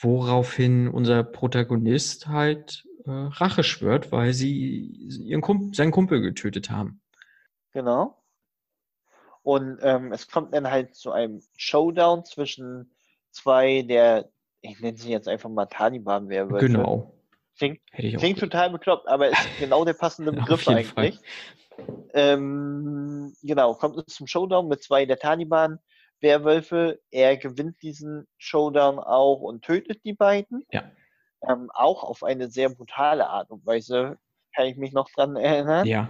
[0.02, 7.02] Woraufhin unser Protagonist halt äh, Rache schwört, weil sie ihren Kump seinen Kumpel getötet haben.
[7.72, 8.19] Genau.
[9.44, 12.92] Und ähm, es kommt dann halt zu einem Showdown zwischen
[13.32, 14.30] zwei der,
[14.62, 16.68] ich nenne sie jetzt einfach mal Taliban-Werwölfe.
[16.68, 17.14] Genau.
[17.58, 21.20] Klingt, klingt total bekloppt, aber ist genau der passende Begriff eigentlich.
[22.14, 27.00] Ähm, genau, kommt es zum Showdown mit zwei der Taliban-Werwölfe.
[27.12, 30.66] Er gewinnt diesen Showdown auch und tötet die beiden.
[30.72, 30.84] Ja.
[31.48, 34.18] Ähm, auch auf eine sehr brutale Art und Weise,
[34.56, 35.86] kann ich mich noch dran erinnern.
[35.86, 36.10] Ja.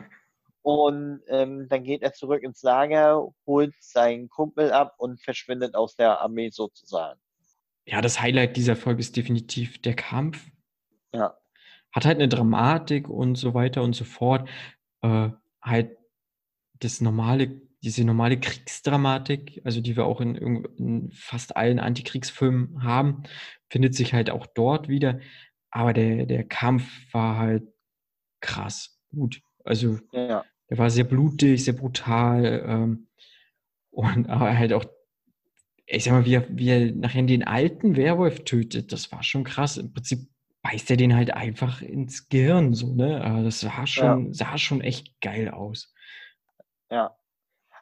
[0.62, 5.96] Und ähm, dann geht er zurück ins Lager, holt seinen Kumpel ab und verschwindet aus
[5.96, 7.20] der Armee sozusagen.
[7.86, 10.46] Ja, das Highlight dieser Folge ist definitiv der Kampf.
[11.14, 11.36] Ja.
[11.92, 14.48] Hat halt eine Dramatik und so weiter und so fort.
[15.02, 15.30] Äh,
[15.62, 15.98] halt
[16.80, 23.24] das normale, diese normale Kriegsdramatik, also die wir auch in, in fast allen Antikriegsfilmen haben,
[23.70, 25.20] findet sich halt auch dort wieder.
[25.72, 27.64] Aber der, der Kampf war halt
[28.42, 29.42] krass gut.
[29.70, 30.44] Also ja.
[30.70, 33.08] der war sehr blutig, sehr brutal ähm,
[33.92, 34.84] und aber halt auch,
[35.86, 39.44] ich sag mal, wie er, wie er nachher den alten Werwolf tötet, das war schon
[39.44, 39.78] krass.
[39.78, 40.28] Im Prinzip
[40.64, 43.24] beißt er den halt einfach ins Gehirn, so, ne?
[43.24, 44.34] Aber das sah schon, ja.
[44.34, 45.94] sah schon echt geil aus.
[46.90, 47.16] Ja.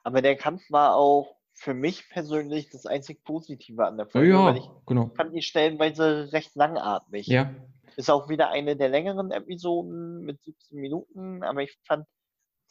[0.04, 4.30] Aber der Kampf war auch für mich persönlich das einzig Positive an der Folge.
[4.30, 5.12] Ja, weil ich genau.
[5.16, 7.28] fand die stellenweise recht langatmig.
[7.28, 7.56] Ja.
[7.98, 12.06] Ist auch wieder eine der längeren Episoden mit 17 Minuten, aber ich fand,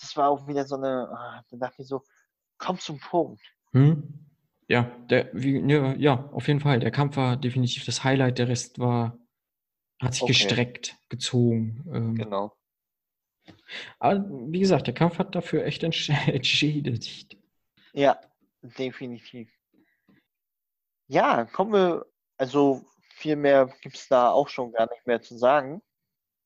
[0.01, 2.03] das war auch wieder so eine, ah, da dachte ich so,
[2.59, 3.43] komm zum Punkt.
[3.72, 4.27] Hm.
[4.68, 6.81] Ja, der, wie, ja, ja, auf jeden Fall.
[6.81, 9.18] Der Kampf war definitiv das Highlight, der Rest war
[10.01, 10.33] hat sich okay.
[10.33, 11.85] gestreckt, gezogen.
[11.93, 12.14] Ähm.
[12.16, 12.57] Genau.
[13.99, 17.37] Aber wie gesagt, der Kampf hat dafür echt entschädigt.
[17.93, 18.20] Ja,
[18.61, 19.51] definitiv.
[21.07, 22.05] Ja, kommen wir,
[22.37, 22.85] also
[23.17, 25.83] viel mehr gibt es da auch schon gar nicht mehr zu sagen.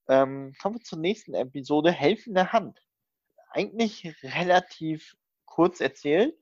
[0.09, 2.81] Ähm, kommen wir zur nächsten Episode, Helfende Hand.
[3.51, 6.37] Eigentlich relativ kurz erzählt.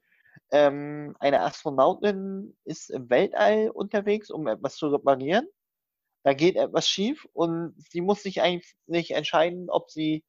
[0.51, 5.49] Ähm, eine Astronautin ist im Weltall unterwegs, um etwas zu reparieren
[6.29, 10.25] da geht etwas schief und sie muss sich eigentlich entscheiden, ob sie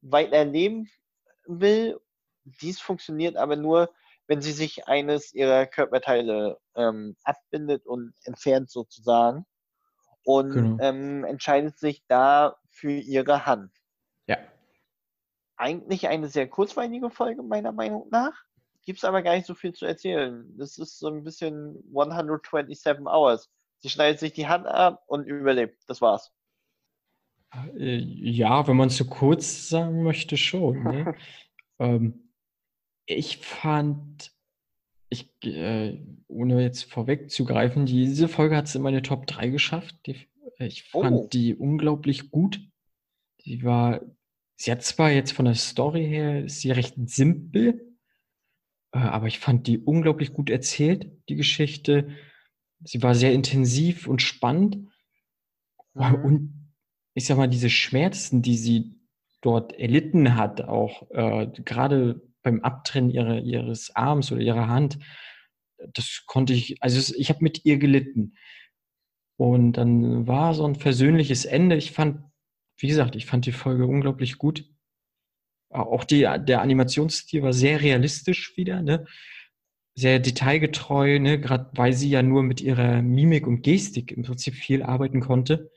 [0.00, 0.88] weiter leben
[1.46, 1.98] will.
[2.44, 3.92] Dies funktioniert aber nur,
[4.26, 9.44] wenn sie sich eines ihrer Körperteile ähm, abbindet und entfernt sozusagen
[10.24, 10.78] und genau.
[10.80, 13.72] ähm, entscheidet sich da für ihre Hand.
[14.26, 14.38] Ja.
[15.56, 18.44] Eigentlich eine sehr kurzweilige Folge meiner Meinung nach.
[18.84, 20.44] Gibt es aber gar nicht so viel zu erzählen.
[20.58, 23.50] Das ist so ein bisschen 127 Hours.
[23.78, 25.82] Sie schneidet sich die Hand ab und überlebt.
[25.86, 26.32] Das war's.
[27.76, 30.82] Äh, ja, wenn man es so kurz sagen möchte, schon.
[30.82, 31.14] Ne?
[31.78, 32.31] ähm,
[33.06, 34.32] ich fand,
[35.08, 39.96] ich, äh, ohne jetzt vorwegzugreifen, diese Folge hat es in meine Top 3 geschafft.
[40.06, 40.16] Die,
[40.58, 41.28] ich fand oh.
[41.32, 42.60] die unglaublich gut.
[43.44, 44.00] Die war,
[44.56, 47.96] sie hat zwar jetzt von der Story her, ist sie recht simpel,
[48.92, 52.08] äh, aber ich fand die unglaublich gut erzählt, die Geschichte
[52.84, 54.88] sie war sehr intensiv und spannend.
[55.94, 56.14] Mhm.
[56.24, 56.72] Und
[57.14, 58.94] ich sag mal, diese Schmerzen, die sie
[59.40, 64.98] dort erlitten hat, auch äh, gerade beim Abtrennen ihrer, ihres Arms oder ihrer Hand,
[65.94, 68.34] das konnte ich, also ich habe mit ihr gelitten.
[69.36, 71.76] Und dann war so ein versöhnliches Ende.
[71.76, 72.20] Ich fand,
[72.76, 74.64] wie gesagt, ich fand die Folge unglaublich gut.
[75.70, 78.82] Auch die, der Animationsstil war sehr realistisch wieder.
[78.82, 79.06] Ne?
[79.94, 84.54] sehr detailgetreu, ne, gerade weil sie ja nur mit ihrer Mimik und Gestik im Prinzip
[84.54, 85.70] viel arbeiten konnte.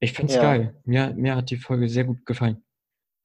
[0.00, 0.42] Ich fand's ja.
[0.42, 0.80] geil.
[0.84, 2.64] Mir, mir hat die Folge sehr gut gefallen.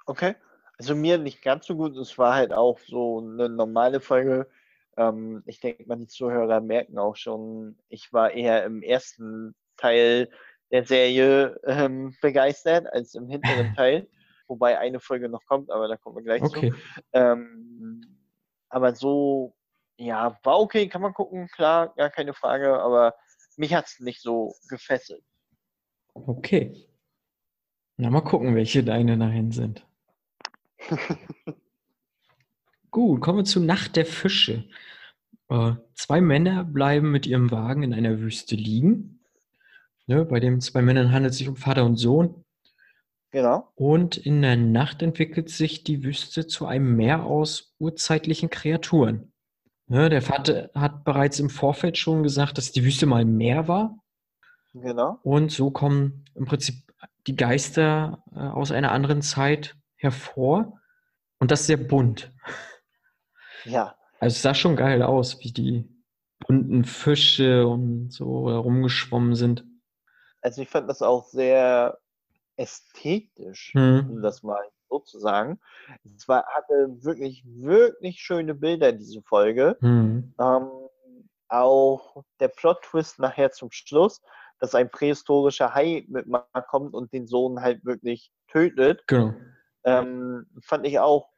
[0.06, 0.36] Okay.
[0.80, 1.98] Also mir nicht ganz so gut.
[1.98, 4.50] Es war halt auch so eine normale Folge.
[4.96, 10.30] Ähm, ich denke mal, die Zuhörer merken auch schon, ich war eher im ersten Teil
[10.72, 14.08] der Serie ähm, begeistert als im hinteren Teil.
[14.48, 16.72] Wobei eine Folge noch kommt, aber da kommen wir gleich Okay.
[16.72, 16.78] zu.
[17.12, 18.18] Ähm,
[18.70, 19.54] aber so,
[19.98, 23.16] ja, war okay, kann man gucken, klar, gar keine Frage, aber
[23.58, 25.24] mich hat es nicht so gefesselt.
[26.14, 26.88] Okay.
[27.98, 29.86] Na, mal gucken, welche deine dahin sind.
[32.92, 34.66] Gut, kommen wir zu Nacht der Fische.
[35.50, 39.20] Äh, zwei Männer bleiben mit ihrem Wagen in einer Wüste liegen.
[40.08, 42.44] Ne, bei den zwei Männern handelt es sich um Vater und Sohn.
[43.32, 43.72] Genau.
[43.76, 49.32] Und in der Nacht entwickelt sich die Wüste zu einem Meer aus urzeitlichen Kreaturen.
[49.88, 53.68] Ne, der Vater hat bereits im Vorfeld schon gesagt, dass die Wüste mal ein Meer
[53.68, 54.00] war.
[54.74, 55.20] Genau.
[55.24, 56.76] Und so kommen im Prinzip
[57.28, 60.80] die Geister äh, aus einer anderen Zeit hervor.
[61.40, 62.32] Und das sehr bunt.
[63.64, 63.96] Ja.
[64.20, 65.88] Also es sah schon geil aus, wie die
[66.46, 69.64] bunten Fische und so rumgeschwommen sind.
[70.42, 71.98] Also ich fand das auch sehr
[72.58, 74.10] ästhetisch, Hm.
[74.10, 75.60] um das mal so zu sagen.
[76.04, 79.78] Es war, hatte wirklich, wirklich schöne Bilder, diese Folge.
[79.80, 80.34] Hm.
[80.40, 80.70] Ähm,
[81.48, 84.22] auch der Plot-Twist nachher zum Schluss,
[84.60, 89.34] dass ein prähistorischer Hai mit Mark kommt und den Sohn halt wirklich tötet, Genau.
[89.84, 91.30] Ähm, fand ich auch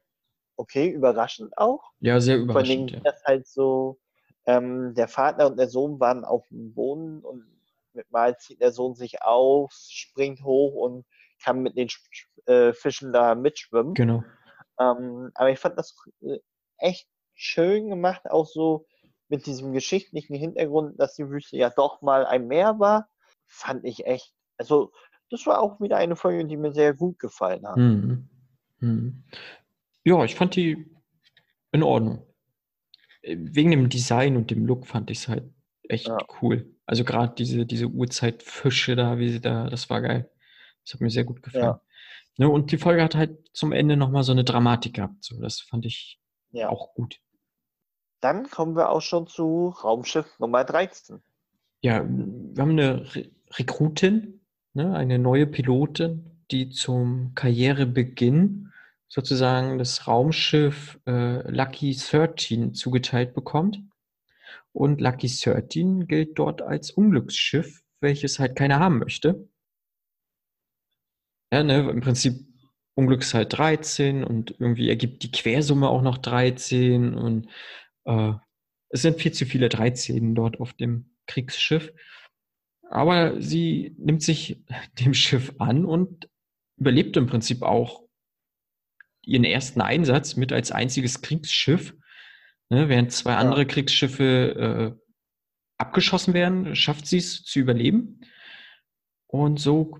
[0.61, 1.91] okay, überraschend auch.
[1.99, 3.05] Ja, sehr Vor allen Dingen, überraschend.
[3.05, 3.11] Ja.
[3.11, 3.99] dass halt so,
[4.45, 7.45] ähm, der Vater und der Sohn waren auf dem Boden und
[7.93, 11.05] mit Mal zieht der Sohn sich auf, springt hoch und
[11.43, 11.89] kann mit den
[12.45, 13.93] äh, Fischen da mitschwimmen.
[13.93, 14.23] Genau.
[14.79, 16.39] Ähm, aber ich fand das äh,
[16.77, 18.85] echt schön gemacht, auch so
[19.27, 23.09] mit diesem geschichtlichen Hintergrund, dass die Wüste ja doch mal ein Meer war,
[23.47, 24.33] fand ich echt.
[24.57, 24.91] Also,
[25.29, 27.77] das war auch wieder eine Folge, die mir sehr gut gefallen hat.
[27.77, 28.29] Hm.
[28.81, 29.23] Hm.
[30.03, 30.85] Ja, ich fand die
[31.71, 32.25] in Ordnung.
[33.21, 35.43] Äh, Wegen dem Design und dem Look fand ich es halt
[35.87, 36.17] echt Ja.
[36.41, 36.75] cool.
[36.85, 40.29] Also gerade diese, diese Urzeitfische da, wie sie da, das war geil.
[40.83, 41.63] Das hat mir sehr gut gefallen.
[41.63, 41.81] Ja.
[42.37, 45.23] Ne, und die Folge hat halt zum Ende nochmal so eine Dramatik gehabt.
[45.23, 46.19] So, das fand ich
[46.51, 46.69] Ja.
[46.69, 47.19] auch gut.
[48.19, 51.21] Dann kommen wir auch schon zu Raumschiff Nummer 13.
[51.81, 54.39] Ja, wir haben eine Re Rekrutin,
[54.73, 58.70] ne, eine neue Pilotin, die zum Karrierebeginn
[59.11, 63.81] sozusagen das Raumschiff äh, Lucky 13 zugeteilt bekommt.
[64.71, 69.49] Und Lucky 13 gilt dort als Unglücksschiff, welches halt keiner haben möchte.
[71.51, 72.39] Ja, ne, im Prinzip
[72.95, 77.49] Unglückszahl 13 und irgendwie ergibt die Quersumme auch noch 13 und
[78.05, 78.31] äh,
[78.87, 81.91] es sind viel zu viele 13 dort auf dem Kriegsschiff.
[82.89, 84.63] Aber sie nimmt sich
[85.01, 86.29] dem Schiff an und
[86.77, 88.07] überlebt im Prinzip auch
[89.23, 91.93] ihren ersten Einsatz mit als einziges Kriegsschiff.
[92.69, 93.39] Ne, während zwei Ja.
[93.39, 95.11] andere Kriegsschiffe äh,
[95.77, 98.21] abgeschossen werden, schafft sie es zu überleben.
[99.27, 99.97] Und so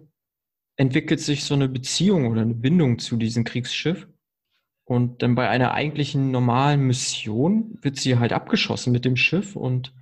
[0.78, 4.08] entwickelt sich so eine Beziehung oder eine Bindung zu diesem Kriegsschiff.
[4.86, 9.94] Und dann bei einer eigentlichen normalen Mission wird sie halt abgeschossen mit dem Schiff und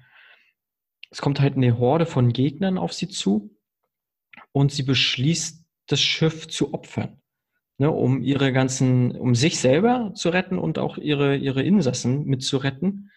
[1.11, 3.55] es kommt halt eine Horde von Gegnern auf sie zu
[4.51, 7.18] und sie beschließt, das Schiff zu opfern,
[7.79, 13.09] ne, um ihre ganzen, um sich selber zu retten und auch ihre, ihre Insassen mitzuretten.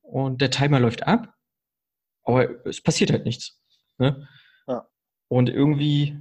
[0.00, 1.34] Und der Timer läuft ab,
[2.24, 3.60] aber es passiert halt nichts.
[3.98, 4.26] Ne?
[4.66, 4.88] Ja.
[5.28, 6.16] Und irgendwie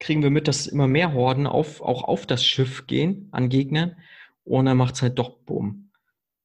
[0.00, 3.96] kriegen wir mit, dass immer mehr Horden auf, auch auf das Schiff gehen an Gegnern
[4.44, 5.92] und dann macht es halt doch Bumm.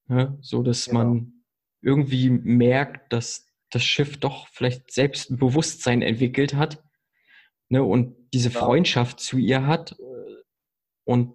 [0.08, 0.38] Ne?
[0.42, 1.00] So dass Genau.
[1.04, 1.34] man
[1.82, 6.84] irgendwie merkt, dass das Schiff doch vielleicht selbst ein Bewusstsein entwickelt hat
[7.70, 7.84] ne?
[7.84, 8.66] und diese Genau.
[8.66, 9.96] Freundschaft zu ihr hat.
[11.06, 11.34] Und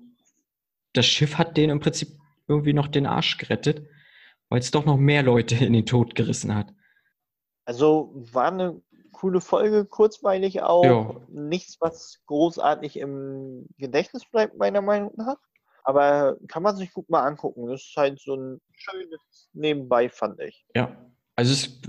[0.93, 2.09] das Schiff hat denen im Prinzip
[2.47, 3.89] irgendwie noch den Arsch gerettet,
[4.49, 6.75] weil es doch noch mehr Leute in den Tod gerissen hat.
[7.65, 10.85] Also war eine coole Folge, kurzweilig auch.
[10.85, 11.17] Ja.
[11.29, 15.37] Nichts, was großartig im Gedächtnis bleibt, meiner Meinung nach.
[15.85, 17.67] Aber kann man sich gut mal angucken.
[17.67, 20.65] Das ist halt so ein schönes Nebenbei, fand ich.
[20.75, 20.97] Ja,
[21.37, 21.81] also es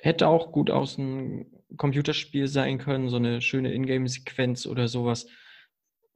[0.00, 5.26] hätte auch gut aus einem Computerspiel sein können, so eine schöne Ingame-Sequenz oder sowas.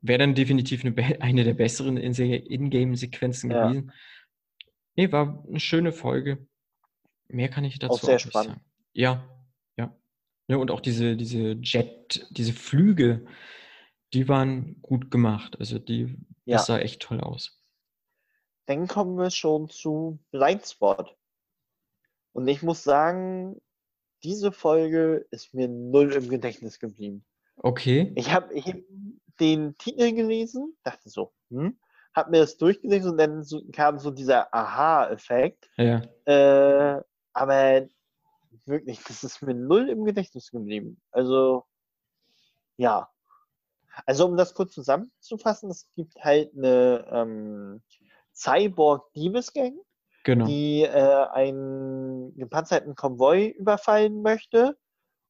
[0.03, 3.69] Wäre dann definitiv eine, eine der besseren In- Ingame-Sequenzen Ja.
[3.69, 3.93] gewesen.
[4.97, 6.47] Nee, war eine schöne Folge.
[7.29, 8.57] Mehr kann ich dazu Auch sehr nicht spannend.
[8.57, 8.65] sagen.
[8.93, 9.27] Ja,
[9.79, 9.97] ja.
[10.49, 10.57] ja.
[10.57, 13.25] Und auch diese, diese Jet, diese Flüge,
[14.13, 15.59] die waren gut gemacht.
[15.59, 16.59] Also die, Ja.
[16.59, 17.59] das sah echt toll aus.
[18.67, 21.17] Dann kommen wir schon zu Blindspot.
[22.33, 23.61] Und ich muss sagen,
[24.25, 27.25] diese Folge ist mir null im Gedächtnis geblieben.
[27.57, 28.13] Okay.
[28.15, 28.73] Ich habe ich
[29.43, 31.77] den Titel gelesen, dachte so, hm,
[32.15, 35.69] hab mir das durchgelesen und dann so, kam so dieser Aha-Effekt.
[35.77, 36.03] Ja.
[36.27, 37.89] Äh, aber
[38.67, 41.01] wirklich, das ist mir null im Gedächtnis geblieben.
[41.11, 41.65] Also,
[42.77, 43.11] ja.
[44.07, 47.83] Also, um das kurz zusammenzufassen, es gibt halt eine ähm,
[48.35, 49.79] Cyborg-Diebesgang,
[50.25, 50.47] Genau.
[50.47, 54.79] die äh, einen gepanzerten Konvoi überfallen möchte.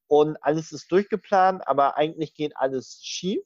[0.07, 3.43] Und alles ist durchgeplant, aber eigentlich geht alles schief.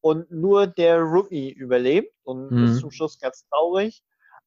[0.00, 2.64] Und nur der Rookie überlebt und Mhm.
[2.64, 4.02] ist zum Schluss ganz traurig.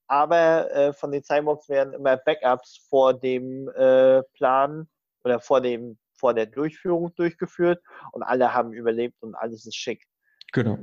[0.08, 4.88] Aber äh, von den Cyborgs werden immer Backups vor dem äh, Plan
[5.24, 7.82] oder vor, dem, vor der Durchführung durchgeführt
[8.12, 10.06] und alle haben überlebt und alles ist schick.
[10.52, 10.80] Genau.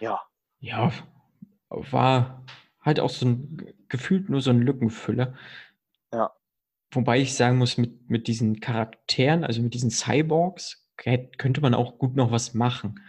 [0.00, 0.22] Ja,
[0.60, 0.90] Ja,
[1.68, 2.44] war
[2.80, 5.34] halt auch so ein, gefühlt nur so ein Lückenfüller.
[6.12, 6.32] Ja.
[6.92, 11.98] Wobei ich sagen muss, mit, mit diesen Charakteren, also mit diesen Cyborgs, könnte man auch
[11.98, 13.00] gut noch was machen.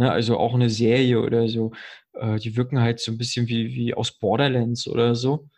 [0.00, 1.72] Ne, also auch eine Serie oder so.
[2.14, 5.50] Äh, die wirken halt so ein bisschen wie, wie aus Borderlands oder so.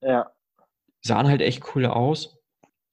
[0.00, 0.28] ja,
[1.02, 2.36] Sahen halt echt cool aus.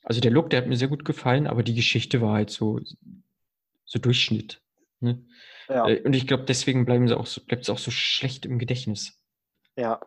[0.04, 2.80] Also der Look, der hat mir sehr gut gefallen, aber die Geschichte war halt so,
[3.86, 4.62] so Durchschnitt.
[5.00, 5.26] Ne?
[5.68, 8.46] ja, Äh, Und ich glaube, deswegen bleiben sie auch so, bleibt es auch so schlecht
[8.46, 9.20] im Gedächtnis.
[9.76, 10.00] ja.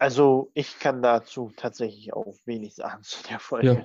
[0.00, 3.66] Also ich kann dazu tatsächlich auch wenig sagen zu der Folge.
[3.66, 3.84] Ja.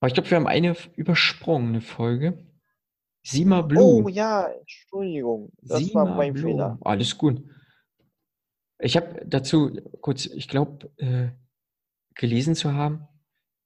[0.00, 2.38] Aber ich glaube, wir haben eine übersprungene Folge.
[3.30, 4.04] Sima Blue.
[4.04, 5.52] Oh ja, Entschuldigung.
[5.62, 6.52] Das Sima war mein Blue.
[6.52, 6.78] Fehler.
[6.80, 7.42] Alles gut.
[8.78, 11.28] Ich habe dazu kurz, ich glaube, äh,
[12.14, 13.06] gelesen zu haben,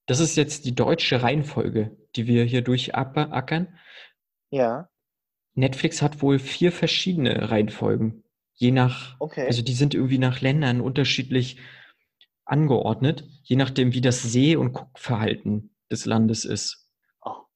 [0.05, 3.77] das ist jetzt die deutsche Reihenfolge, die wir hier durchackern.
[4.49, 4.89] Ja,
[5.55, 9.45] Netflix hat wohl vier verschiedene Reihenfolgen, je nach, okay.
[9.45, 11.57] also die sind irgendwie nach Ländern unterschiedlich
[12.45, 16.82] angeordnet, je nachdem, wie das Seh- und Guckverhalten des Landes ist.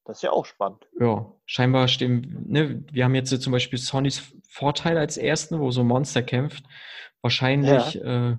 [0.08, 0.88] Das ist ja auch spannend.
[0.98, 5.82] Ja, scheinbar stehen, ne, wir haben jetzt zum Beispiel Sonys Vorteil als ersten, wo so
[5.82, 6.64] ein Monster kämpft.
[7.20, 8.36] Wahrscheinlich äh,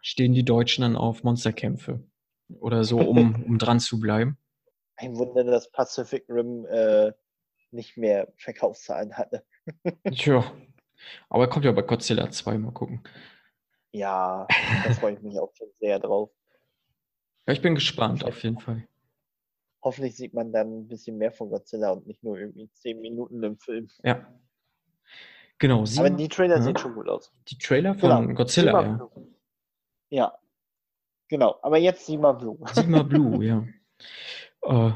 [0.00, 2.02] stehen die Deutschen dann auf Monsterkämpfe
[2.58, 4.38] oder so, um, um dran zu bleiben.
[4.96, 7.12] Ein Wunder, dass Pacific Rim äh,
[7.70, 9.44] nicht mehr Verkaufszahlen hatte.
[10.10, 10.42] Tja,
[11.28, 13.02] aber kommt ja bei Godzilla 2, mal gucken.
[13.92, 14.46] Ja,
[14.84, 16.30] da freue ich mich auch schon sehr drauf.
[17.46, 18.88] Ja, ich bin gespannt auf jeden Fall.
[19.86, 23.40] Hoffentlich sieht man dann ein bisschen mehr von Godzilla und nicht nur irgendwie zehn Minuten
[23.44, 23.88] im Film.
[24.02, 24.26] Ja.
[25.60, 26.62] Genau, Aber Sima, die Trailer ja.
[26.62, 27.32] sehen schon gut aus.
[27.46, 28.96] die Trailer von Godzilla, Sima ja.
[28.96, 29.28] Blue.
[30.08, 30.38] Ja,
[31.28, 31.60] genau.
[31.62, 32.58] Aber jetzt Sima Blue.
[32.74, 33.64] Sima Blue, ja.
[34.62, 34.90] Äh,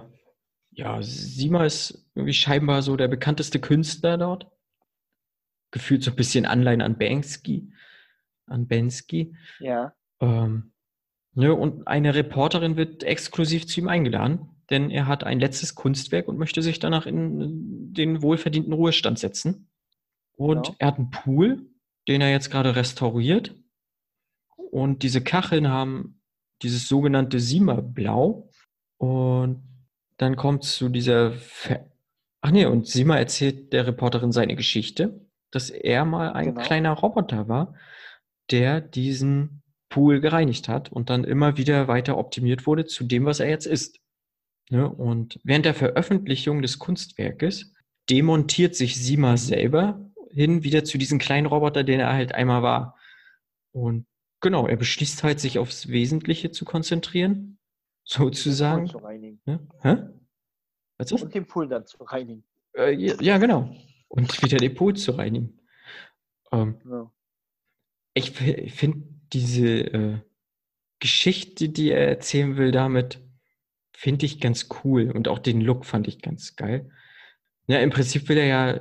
[0.72, 4.50] ja, Sima ist irgendwie scheinbar so der bekannteste Künstler dort.
[5.70, 7.72] Gefühlt so ein bisschen Anleihen an Banksy.
[8.46, 9.36] An Bensky.
[9.60, 10.72] Ja, Ähm,
[11.34, 16.28] ne, und eine Reporterin wird exklusiv zu ihm eingeladen, denn er hat ein letztes Kunstwerk
[16.28, 19.68] und möchte sich danach in den wohlverdienten Ruhestand setzen.
[20.36, 20.76] Und Genau.
[20.78, 21.66] er hat einen Pool,
[22.08, 23.54] den er jetzt gerade restauriert.
[24.56, 26.20] Und diese Kacheln haben
[26.62, 28.48] dieses sogenannte Sima-Blau.
[28.98, 29.62] Und
[30.18, 31.32] dann kommt zu dieser.
[31.32, 31.86] Ver
[32.42, 36.62] Ach nee, und Sima erzählt der Reporterin seine Geschichte, dass er mal ein Genau.
[36.62, 37.74] kleiner Roboter war,
[38.50, 43.40] der diesen Pool gereinigt hat und dann immer wieder weiter optimiert wurde zu dem, was
[43.40, 43.98] er jetzt ist.
[44.70, 44.88] Ne?
[44.88, 47.72] Und während der Veröffentlichung des Kunstwerkes
[48.08, 52.96] demontiert sich Sima selber hin wieder zu diesem kleinen Roboter, den er halt einmal war.
[53.72, 54.06] Und
[54.40, 57.58] genau, er beschließt halt, sich aufs Wesentliche zu konzentrieren,
[58.04, 58.86] sozusagen.
[58.86, 59.40] Pool zu reinigen.
[59.44, 59.68] Ne?
[59.82, 59.96] Hä?
[60.98, 61.22] Was ist?
[61.22, 62.44] Und den Pool dann zu reinigen.
[62.76, 63.74] Äh, ja, ja, genau.
[64.08, 65.60] Und wieder den Pool zu reinigen.
[66.52, 67.10] Ähm, Ja.
[68.14, 69.02] ich finde
[69.32, 70.18] diese äh,
[71.00, 73.20] Geschichte, die er erzählen will, damit
[74.00, 75.10] finde ich ganz cool.
[75.10, 76.90] Und auch den Look fand ich ganz geil.
[77.66, 78.80] Ja, im Prinzip will er ja,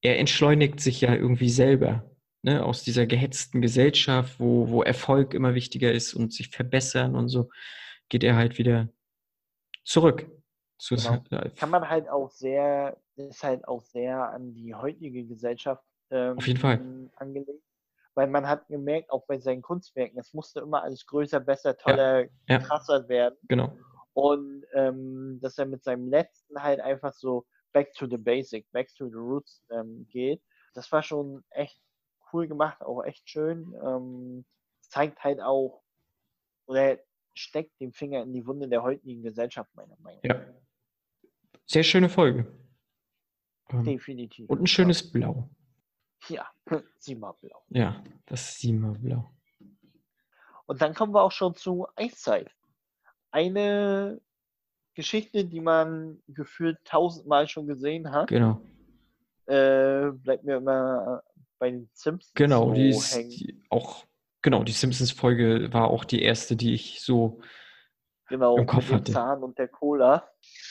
[0.00, 2.04] er entschleunigt sich ja irgendwie selber.
[2.42, 7.28] Ne, aus dieser gehetzten Gesellschaft, wo, wo Erfolg immer wichtiger ist und sich verbessern und
[7.28, 7.50] so,
[8.08, 8.88] geht er halt wieder
[9.84, 10.30] zurück.
[10.78, 11.42] Zu, Genau.
[11.56, 16.46] Kann man halt auch sehr, ist halt auch sehr an die heutige Gesellschaft ähm, Auf
[16.46, 17.10] jeden Fall.
[17.16, 17.64] angelegt.
[18.14, 22.28] Weil man hat gemerkt, auch bei seinen Kunstwerken, es musste immer alles größer, besser, toller,
[22.48, 22.58] ja.
[22.60, 23.36] krasser werden.
[23.48, 23.76] genau.
[24.18, 28.92] Und ähm, dass er mit seinem letzten halt einfach so back to the basic, back
[28.96, 30.42] to the roots ähm, geht.
[30.74, 31.80] Das war schon echt
[32.32, 33.72] cool gemacht, auch echt schön.
[33.80, 34.44] Ähm,
[34.80, 35.84] zeigt halt auch,
[36.66, 36.98] oder
[37.32, 40.34] steckt den Finger in die Wunde der heutigen Gesellschaft, meiner Meinung nach.
[40.34, 40.54] Ja.
[41.66, 42.52] Sehr schöne Folge.
[43.70, 44.50] Ähm, Definitiv.
[44.50, 45.48] und ein schönes Blau.
[46.26, 46.50] Ja,
[46.98, 47.62] sieh mal blau.
[47.68, 49.30] Ja, das Sima-Blau.
[50.66, 52.52] Und dann kommen wir auch schon zu Eiszeit.
[53.30, 54.20] Eine
[54.94, 58.60] Geschichte, die man gefühlt tausendmal schon gesehen hat, Genau.
[59.46, 61.22] äh, bleibt mir immer
[61.58, 63.30] bei den Simpsons Genau, so die ist hängen.
[63.30, 64.04] die auch,
[64.42, 67.40] genau, die Simpsons-Folge war auch die erste, die ich so
[68.28, 69.12] genau, Im Kopf mit dem hatte.
[69.12, 70.28] Zahn und der Cola.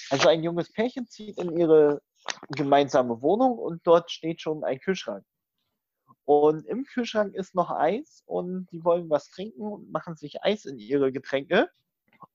[0.10, 2.02] Also ein junges Pärchen zieht in ihre
[2.50, 5.24] gemeinsame Wohnung und dort steht schon ein Kühlschrank.
[6.26, 10.66] Und im Kühlschrank ist noch Eis und die wollen was trinken und machen sich Eis
[10.66, 11.70] in ihre Getränke.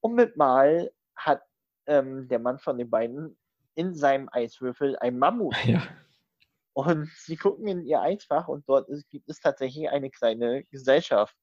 [0.01, 1.43] Und mit Mal hat
[1.87, 3.37] ähm, der Mann von den beiden
[3.75, 5.57] in seinem Eiswürfel ein Mammut.
[5.65, 5.83] Ja.
[6.75, 11.37] Und sie gucken in ihr Eisfach und dort ist, gibt es tatsächlich eine kleine Gesellschaft.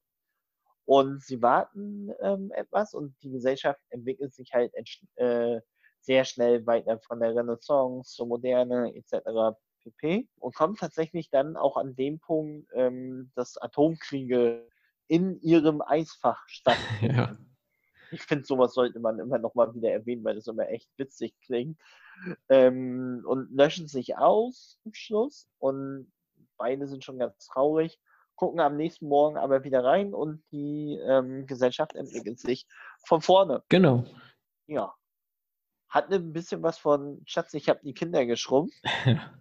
[0.84, 4.72] Und sie warten ähm, etwas und die Gesellschaft entwickelt sich halt
[5.16, 5.60] äh,
[6.00, 9.56] sehr schnell weiter von der Renaissance zur Moderne etc.
[9.84, 10.28] pp.
[10.40, 14.68] Und kommt tatsächlich dann auch an dem Punkt, ähm, dass Atomkriege
[15.06, 17.16] in ihrem Eisfach stattfinden.
[17.16, 17.36] Ja.
[18.10, 21.34] Ich finde, sowas sollte man immer noch mal wieder erwähnen, weil das immer echt witzig
[21.44, 21.80] klingt.
[22.48, 26.12] Ähm, und löschen sich aus zum Schluss und
[26.58, 27.98] beide sind schon ganz traurig,
[28.34, 32.66] gucken am nächsten Morgen aber wieder rein und die ähm, Gesellschaft entwickelt sich
[33.06, 33.62] von vorne.
[33.68, 34.04] Genau.
[34.66, 34.94] Ja.
[35.88, 38.82] Hat ein bisschen was von Schatz, ich habe die Kinder geschrumpft,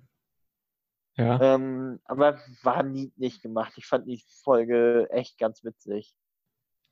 [1.20, 1.38] Ja.
[1.42, 3.74] ähm, aber war niedlich gemacht.
[3.76, 6.16] Ich fand die Folge echt ganz witzig.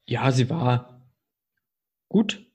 [0.05, 0.96] Ja, sie war
[2.09, 2.45] gut.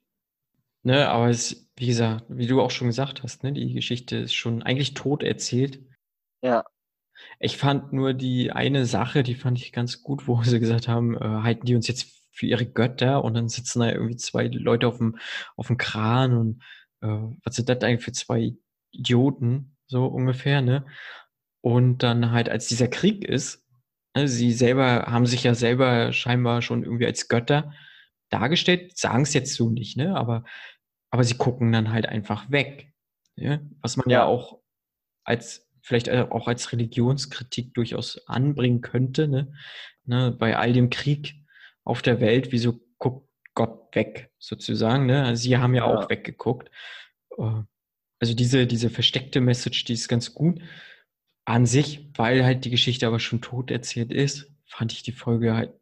[0.83, 4.33] Ne, aber es, wie gesagt, wie du auch schon gesagt hast, ne, die Geschichte ist
[4.33, 5.81] schon eigentlich tot erzählt.
[6.41, 6.63] Ja,
[7.39, 11.15] Ich fand nur die eine Sache, die fand ich ganz gut, wo sie gesagt haben,
[11.15, 14.87] äh, halten die uns jetzt für ihre Götter und dann sitzen da irgendwie zwei Leute
[14.87, 15.17] auf dem,
[15.55, 16.63] auf dem Kran und
[17.01, 17.07] äh,
[17.43, 18.53] was sind das eigentlich für zwei
[18.91, 20.85] Idioten, so ungefähr, ne?
[21.61, 23.65] Und dann halt, als dieser Krieg ist,
[24.15, 27.73] ne, sie selber haben sich ja selber scheinbar schon irgendwie als Götter
[28.33, 30.15] dargestellt, sagen es jetzt so nicht, ne?
[30.15, 30.43] Aber,
[31.11, 32.91] aber sie gucken dann halt einfach weg.
[33.35, 33.59] Ja?
[33.81, 34.25] Was man ja, Ja.
[34.25, 34.59] auch
[35.25, 39.53] als, vielleicht äh, auch als Religionskritik durchaus anbringen könnte, ne?
[40.05, 40.31] Ne?
[40.31, 41.35] Bei all dem Krieg
[41.85, 45.23] auf der Welt, wieso guckt Gott weg, sozusagen, ne?
[45.25, 45.95] Also sie haben ja, Ja.
[45.97, 46.69] auch weggeguckt.
[47.37, 47.61] Äh,
[48.19, 50.61] Also diese, diese versteckte Message, die ist ganz gut
[51.45, 55.53] an sich, weil halt die Geschichte aber schon tot erzählt ist, fand ich die Folge
[55.55, 55.73] halt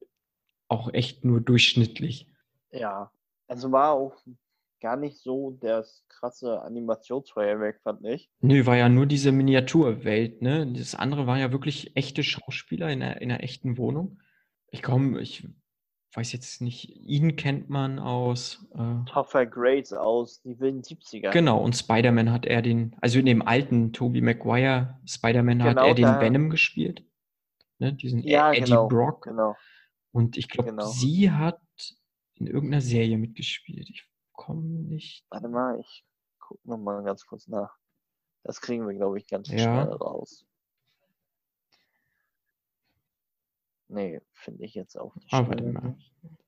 [0.67, 2.30] auch echt nur durchschnittlich.
[2.71, 3.11] Ja.
[3.47, 4.15] Also war auch
[4.81, 8.29] gar nicht so das krasse Animationsfeuerwerk, fand ich.
[8.39, 10.65] Nö, war ja nur diese Miniaturwelt, ne?
[10.73, 14.19] Das andere war ja wirklich echte Schauspieler in einer, in einer echten Wohnung.
[14.71, 15.47] Ich komme, ich
[16.15, 21.31] weiß jetzt nicht, ihn kennt man aus, äh, Topher Grades aus die wilden 70er.
[21.31, 25.87] genau, und Spider-Man hat er den, also in dem alten Tobey Maguire Spider-Man hat Genau,
[25.87, 27.03] er den da- Venom gespielt,
[27.79, 27.93] ne?
[27.93, 29.23] Diesen Ja, Eddie genau, Brock.
[29.25, 29.55] Genau.
[30.11, 30.85] Und ich glaube, Genau.
[30.87, 31.61] sie hat
[32.41, 33.89] in irgendeiner Serie mitgespielt.
[33.89, 35.25] Ich komme nicht.
[35.29, 36.05] Warte mal, ich
[36.39, 37.77] guck noch mal ganz kurz nach.
[38.43, 39.57] Das kriegen wir, glaube ich, ganz Ja.
[39.59, 40.45] schnell raus.
[43.87, 45.31] Nee, finde ich jetzt auch nicht.
[45.33, 45.97] Ah, warte mal.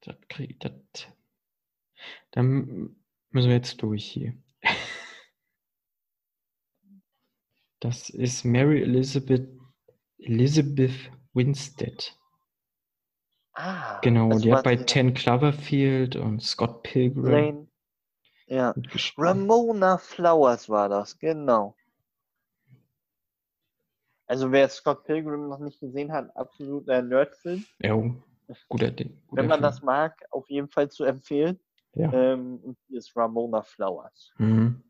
[0.01, 0.71] Das krieg, das,
[2.31, 2.95] dann
[3.29, 4.33] müssen wir jetzt durch hier.
[7.79, 9.49] Das ist Mary Elizabeth
[10.19, 12.17] Elizabeth Winstead.
[13.53, 17.67] Ah, Genau, also die hat bei Ten Cloverfield und Scott Pilgrim Lane.
[18.47, 18.73] Ja.
[19.17, 21.75] Ramona Flowers war das, genau.
[24.25, 27.65] Also wer Scott Pilgrim noch nicht gesehen hat, absoluter Nerdfilm.
[27.79, 27.93] Ja,
[28.69, 29.21] guter Ding.
[29.27, 29.63] Guter Wenn man Film.
[29.71, 31.59] das mag, auf jeden Fall zu empfehlen.
[31.93, 32.11] Ja.
[32.11, 34.31] Ähm, und hier ist Ramona Flowers.
[34.37, 34.83] Mhm.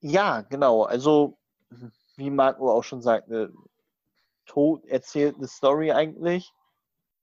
[0.00, 0.84] Ja, genau.
[0.84, 1.38] Also,
[2.16, 3.52] wie Marco auch schon sagte,
[4.50, 6.52] tot erzählt eine Story eigentlich.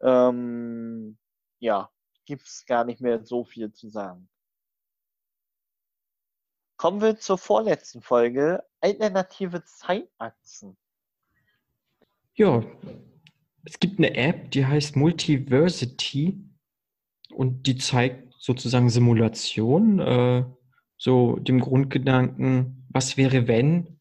[0.01, 1.17] Ähm,
[1.59, 1.89] ja,
[2.25, 4.30] gibt es gar nicht mehr so viel zu sagen.
[6.78, 8.63] Kommen wir zur vorletzten Folge.
[8.80, 10.78] Alternative Zeitachsen.
[12.36, 12.63] Ja,
[13.65, 16.39] es gibt eine App, die heißt Multiversity
[17.32, 20.45] und die zeigt sozusagen Simulationen, äh,
[20.97, 23.97] so dem Grundgedanken, was wäre wenn,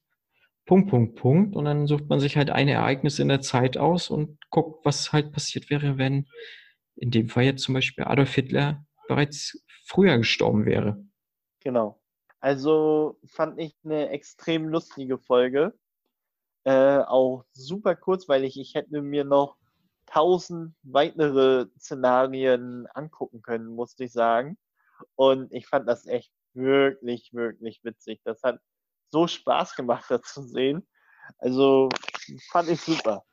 [0.66, 1.56] Punkt, Punkt, Punkt.
[1.56, 5.12] Und dann sucht man sich halt ein Ereignis in der Zeit aus und guckt, was
[5.12, 6.26] halt passiert wäre, wenn
[6.96, 11.04] in dem Fall jetzt zum Beispiel Adolf Hitler bereits früher gestorben wäre.
[11.60, 12.00] Genau.
[12.40, 15.74] Also fand ich eine extrem lustige Folge.
[16.64, 18.58] Äh, auch super kurzweilig.
[18.58, 19.56] Ich hätte mir noch
[20.06, 24.58] tausend weitere Szenarien angucken können, musste ich sagen.
[25.14, 28.20] Und ich fand das echt wirklich, wirklich witzig.
[28.24, 28.60] Das hat
[29.10, 30.86] so Spaß gemacht, das zu sehen.
[31.38, 31.88] Also
[32.50, 33.24] fand ich super.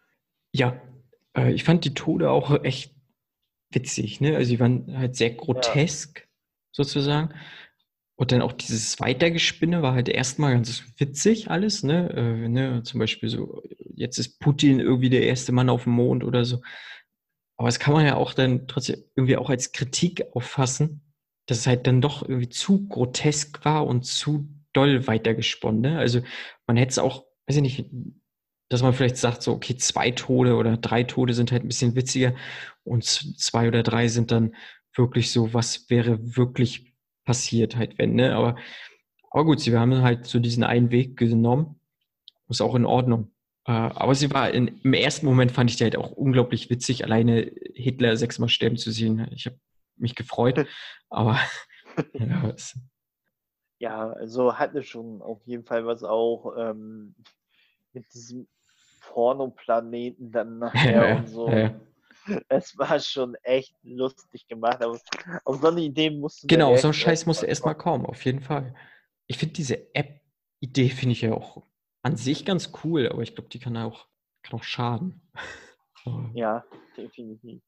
[0.54, 0.82] Ja,
[1.36, 2.96] äh, ich fand die Tode auch echt
[3.72, 4.36] witzig, ne?
[4.36, 6.28] Also die waren halt sehr grotesk,
[6.72, 7.34] sozusagen.
[8.16, 12.10] Und dann auch dieses Weitergespinne war halt erstmal ganz witzig alles, ne?
[12.12, 12.84] Äh, ne?
[12.84, 13.64] Zum Beispiel so,
[13.96, 16.62] jetzt ist Putin irgendwie der erste Mann auf dem Mond oder so.
[17.58, 21.02] Aber das kann man ja auch dann trotzdem irgendwie auch als Kritik auffassen,
[21.48, 25.82] dass es halt dann doch irgendwie zu grotesk war und zu doll weitergesponnen.
[25.82, 26.00] Ne?
[26.00, 26.22] Also
[26.68, 27.86] man hätte es auch, weiß ich nicht,
[28.70, 31.96] dass man vielleicht sagt, so, okay, zwei Tode oder drei Tode sind halt ein bisschen
[31.96, 32.34] witziger
[32.84, 34.56] und zwei oder drei sind dann
[34.96, 36.94] wirklich so, was wäre wirklich
[37.26, 38.36] passiert halt, wenn, ne?
[38.36, 38.56] Aber,
[39.32, 41.80] aber gut, sie haben halt so diesen einen Weg genommen.
[42.50, 43.32] Ist auch in Ordnung.
[43.66, 47.04] Äh, aber sie war in, im ersten Moment fand ich die halt auch unglaublich witzig,
[47.04, 49.28] alleine Hitler sechsmal sterben zu sehen.
[49.32, 49.60] Ich habe
[49.96, 50.68] mich gefreut,
[51.10, 51.40] aber
[52.14, 52.78] ja, es,
[53.84, 57.14] ja, also hatte schon auf jeden Fall was auch ähm,
[57.92, 58.48] mit diesem
[59.02, 61.50] Pornoplaneten dann nachher und so.
[62.48, 64.98] Es war schon echt lustig gemacht, aber
[65.44, 68.74] auf so eine Idee musste Genau, so ein Scheiß musste erstmal kommen, auf jeden Fall.
[69.28, 71.64] Ich finde diese App-Idee finde ich ja auch
[72.04, 74.08] an sich ganz cool, aber ich glaube, die kann auch,
[74.44, 75.30] kann auch schaden.
[76.34, 76.64] ja,
[76.96, 77.62] definitiv.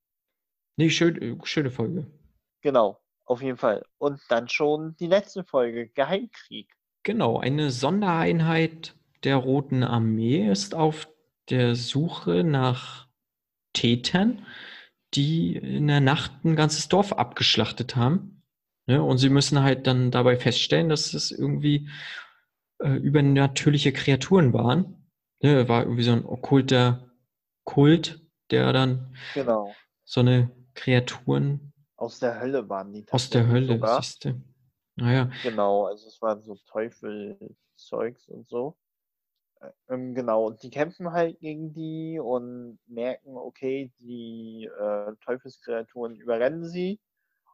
[0.78, 2.08] Nee, schön, äh, schöne Folge.
[2.62, 3.84] Genau, auf jeden Fall.
[3.98, 6.70] Und dann schon die letzte Folge, Geheimkrieg.
[7.04, 11.08] Genau, eine Sondereinheit der Roten Armee ist auf
[11.50, 13.08] der Suche nach
[13.74, 14.46] Tätern,
[15.14, 18.44] die in der Nacht ein ganzes Dorf abgeschlachtet haben.
[18.88, 21.90] Ja, und sie müssen halt dann dabei feststellen, dass es irgendwie
[22.80, 25.08] äh, übernatürliche Kreaturen waren.
[25.42, 27.12] Ja, war irgendwie so ein okkulter
[27.64, 28.22] Kult,
[28.52, 29.74] der dann genau.
[30.04, 33.06] so eine Kreaturen aus der Hölle waren die.
[33.12, 34.42] Aus der Hölle, siehst du.
[34.96, 35.30] Naja.
[35.44, 38.78] Genau, also es waren so Teufelzeugs und so.
[39.90, 46.66] Ähm, genau, und die kämpfen halt gegen die und merken, okay, die äh, Teufelskreaturen überrennen
[46.66, 47.00] sie.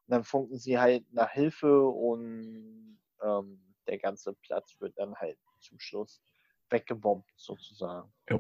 [0.07, 5.37] Und dann funken sie halt nach Hilfe und ähm, der ganze Platz wird dann halt
[5.59, 6.21] zum Schluss
[6.69, 8.11] weggebombt, sozusagen.
[8.29, 8.39] Ja.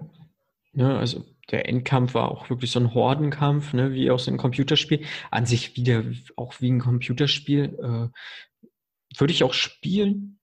[0.73, 5.05] Ne, also der Endkampf war auch wirklich so ein Hordenkampf, ne, wie aus einem Computerspiel.
[5.31, 6.03] An sich wieder
[6.37, 7.77] auch wie ein Computerspiel.
[7.79, 10.39] Äh, würde ich auch spielen.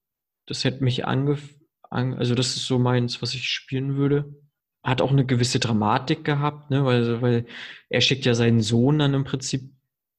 [0.47, 1.59] Das hätte mich angefangen
[1.91, 4.35] also das ist so meins, was ich spielen würde.
[4.83, 6.85] Hat auch eine gewisse Dramatik gehabt, ne?
[6.85, 7.47] weil, weil
[7.89, 9.73] er schickt ja seinen Sohn dann im Prinzip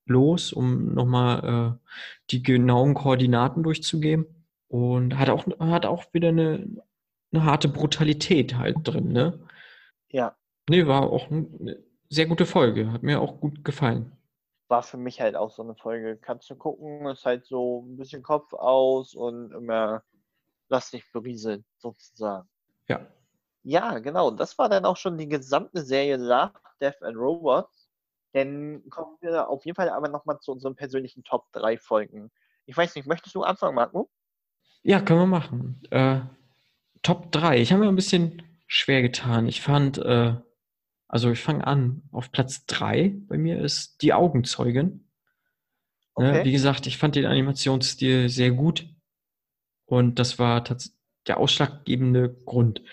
[0.06, 1.90] los, um nochmal äh,
[2.32, 4.26] die genauen Koordinaten durchzugeben.
[4.68, 6.68] Und hat auch, hat auch wieder eine,
[7.32, 9.40] eine harte Brutalität halt drin, ne?
[10.12, 10.36] Ja.
[10.70, 12.92] Nee, war auch eine sehr gute Folge.
[12.92, 14.12] Hat mir auch gut gefallen.
[14.68, 16.18] War für mich halt auch so eine Folge.
[16.18, 20.04] Kannst du gucken, ist halt so ein bisschen Kopf aus und immer
[20.70, 22.48] lass dich berieseln, sozusagen.
[22.88, 23.08] Ja.
[23.64, 24.32] Ja, genau.
[24.32, 27.90] Das war dann auch schon die gesamte Serie Love, Death and Robots.
[28.34, 32.32] Dann kommen wir auf jeden Fall aber nochmal zu unseren persönlichen Top 3 Folgen.
[32.68, 34.10] Ich weiß nicht, möchtest du anfangen, Marco?
[34.84, 35.82] Ja, können wir machen.
[35.90, 36.22] Äh,
[37.02, 37.60] Top 3.
[37.60, 39.48] Ich habe mir ein bisschen schwer getan.
[39.48, 40.36] Ich fand, äh,
[41.10, 42.04] also ich fange an.
[42.12, 45.10] Auf Platz 3 bei mir ist Die Augenzeugin.
[46.16, 46.42] Ne, okay.
[46.42, 48.88] Äh, wie gesagt, ich fand den Animationsstil sehr gut.
[49.86, 50.64] Und das war
[51.28, 52.84] der ausschlaggebende Grund.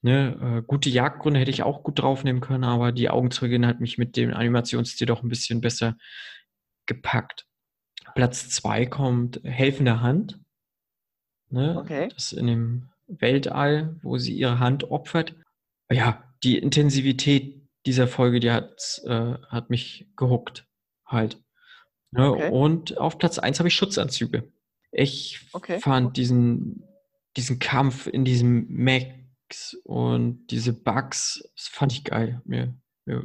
[0.00, 3.98] Ne, äh, gute Jagdgründe hätte ich auch gut draufnehmen können, aber die Augenzeugin hat mich
[3.98, 5.96] mit dem Animationsstil doch ein bisschen besser
[6.86, 7.46] gepackt.
[8.14, 10.40] Platz zwei kommt Helfende Hand.
[11.50, 12.08] Ne, okay.
[12.14, 15.34] Das in dem Weltall, wo sie ihre Hand opfert.
[15.90, 20.66] Ja, die Intensivität dieser Folge, die hat, äh, hat mich gehuckt
[21.06, 21.42] halt.
[22.10, 22.50] Ne, okay.
[22.50, 24.50] Und auf Platz eins habe ich Schutzanzüge.
[24.92, 25.80] Ich okay.
[25.80, 26.84] fand diesen,
[27.36, 32.40] diesen Kampf in diesem Max und diese Bugs, das fand ich geil.
[32.44, 33.24] Mir, mir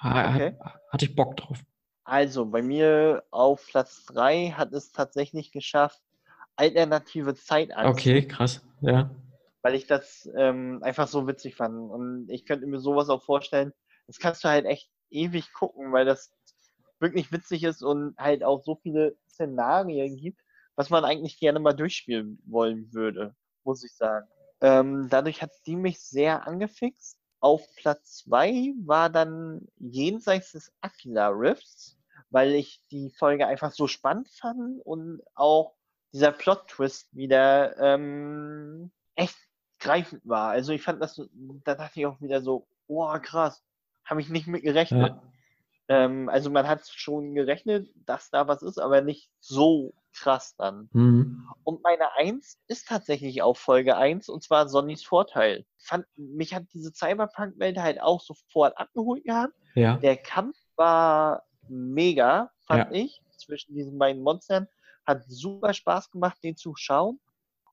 [0.00, 0.54] okay.
[0.58, 1.62] hat, hatte ich Bock drauf.
[2.04, 6.02] Also bei mir auf Platz 3 hat es tatsächlich geschafft,
[6.56, 7.88] alternative Zeitanzüge.
[7.88, 9.10] Okay, krass, ja.
[9.62, 11.90] Weil ich das ähm, einfach so witzig fand.
[11.90, 13.72] Und ich könnte mir sowas auch vorstellen,
[14.06, 16.32] das kannst du halt echt ewig gucken, weil das
[17.00, 20.40] wirklich witzig ist und halt auch so viele Szenarien gibt,
[20.76, 23.34] was man eigentlich gerne mal durchspielen wollen würde,
[23.64, 24.26] muss ich sagen.
[24.60, 27.18] Ähm, dadurch hat die mich sehr angefixt.
[27.40, 31.98] Auf Platz 2 war dann jenseits des Aquila Rifts,
[32.30, 35.74] weil ich die Folge einfach so spannend fand und auch
[36.14, 39.36] dieser Plot-Twist wieder ähm, echt
[39.80, 40.50] greifend war.
[40.50, 41.20] Also ich fand das,
[41.64, 43.64] da dachte ich auch wieder so, oh krass,
[44.04, 45.12] habe ich nicht mit gerechnet.
[45.12, 45.22] Ja.
[45.88, 50.88] Ähm, also man hat schon gerechnet, dass da was ist, aber nicht so krass dann.
[50.92, 51.48] Mhm.
[51.64, 55.66] Und meine Eins ist tatsächlich auch Folge 1 und zwar Sonnys Vorteil.
[55.78, 59.54] Fand, mich hat diese Cyberpunk-Welt halt auch sofort abgeholt gehabt.
[59.74, 59.96] Ja.
[59.96, 63.02] Der Kampf war mega, fand ja.
[63.02, 64.68] ich, zwischen diesen beiden Monstern.
[65.06, 67.20] Hat super Spaß gemacht, den zu schauen.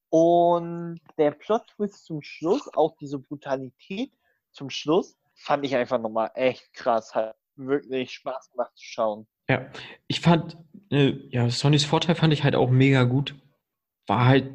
[0.09, 4.11] Und der Plot-Twist zum Schluss, auch diese Brutalität
[4.51, 7.15] zum Schluss, fand ich einfach nochmal echt krass.
[7.15, 9.27] Hat wirklich Spaß gemacht zu schauen.
[9.49, 9.69] Ja,
[10.07, 10.57] ich fand,
[10.89, 13.35] äh, ja, Sonnys Vorteil fand ich halt auch mega gut.
[14.07, 14.53] War halt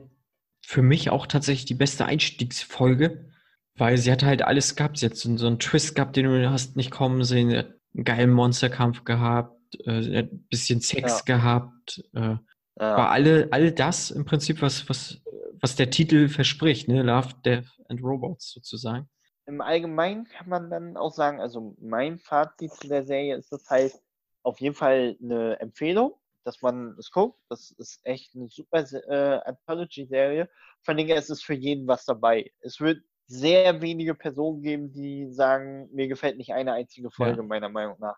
[0.62, 3.30] für mich auch tatsächlich die beste Einstiegsfolge,
[3.76, 4.98] weil sie hat halt alles gehabt.
[4.98, 7.50] Sie hat so, so einen Twist gehabt, den du hast nicht kommen sehen.
[7.50, 11.36] Sie hat einen geilen Monsterkampf gehabt, äh, sie hat ein bisschen Sex Ja.
[11.36, 12.04] gehabt.
[12.14, 12.36] Äh,
[12.78, 12.96] Ja.
[12.96, 15.22] war alle, all das im Prinzip, was, was,
[15.60, 17.02] was der Titel verspricht, ne?
[17.02, 19.08] Love, Death and Robots sozusagen.
[19.46, 23.68] Im Allgemeinen kann man dann auch sagen, also mein Fazit zu der Serie ist das
[23.70, 23.94] halt
[24.42, 26.14] auf jeden Fall eine Empfehlung,
[26.44, 27.38] dass man es guckt.
[27.48, 30.48] Das ist echt eine super äh, Anthology-Serie.
[30.82, 32.50] Vor allem, es ist für jeden was dabei.
[32.60, 37.68] Es wird sehr wenige Personen geben, die sagen, mir gefällt nicht eine einzige Folge, meiner
[37.68, 38.16] Meinung nach.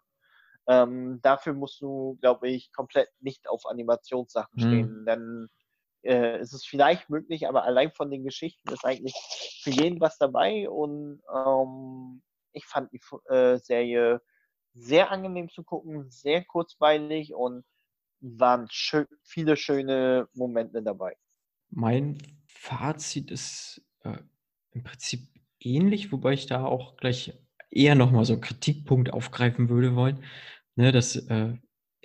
[0.68, 4.58] Ähm, dafür musst du, glaube ich, komplett nicht auf Animationssachen Mhm.
[4.58, 5.48] stehen, denn
[6.02, 9.14] äh, es ist vielleicht möglich, aber allein von den Geschichten ist eigentlich
[9.62, 13.00] für jeden was dabei und ähm, ich fand die
[13.32, 14.20] äh, Serie
[14.74, 17.64] sehr angenehm zu gucken, sehr kurzweilig und
[18.20, 21.16] waren schö viele schöne Momente dabei.
[21.70, 24.18] Mein Fazit ist äh,
[24.72, 25.28] im Prinzip
[25.60, 27.34] ähnlich, wobei ich da auch gleich
[27.70, 30.24] eher nochmal so einen Kritikpunkt aufgreifen würde wollen,
[30.78, 31.54] ne, dass äh,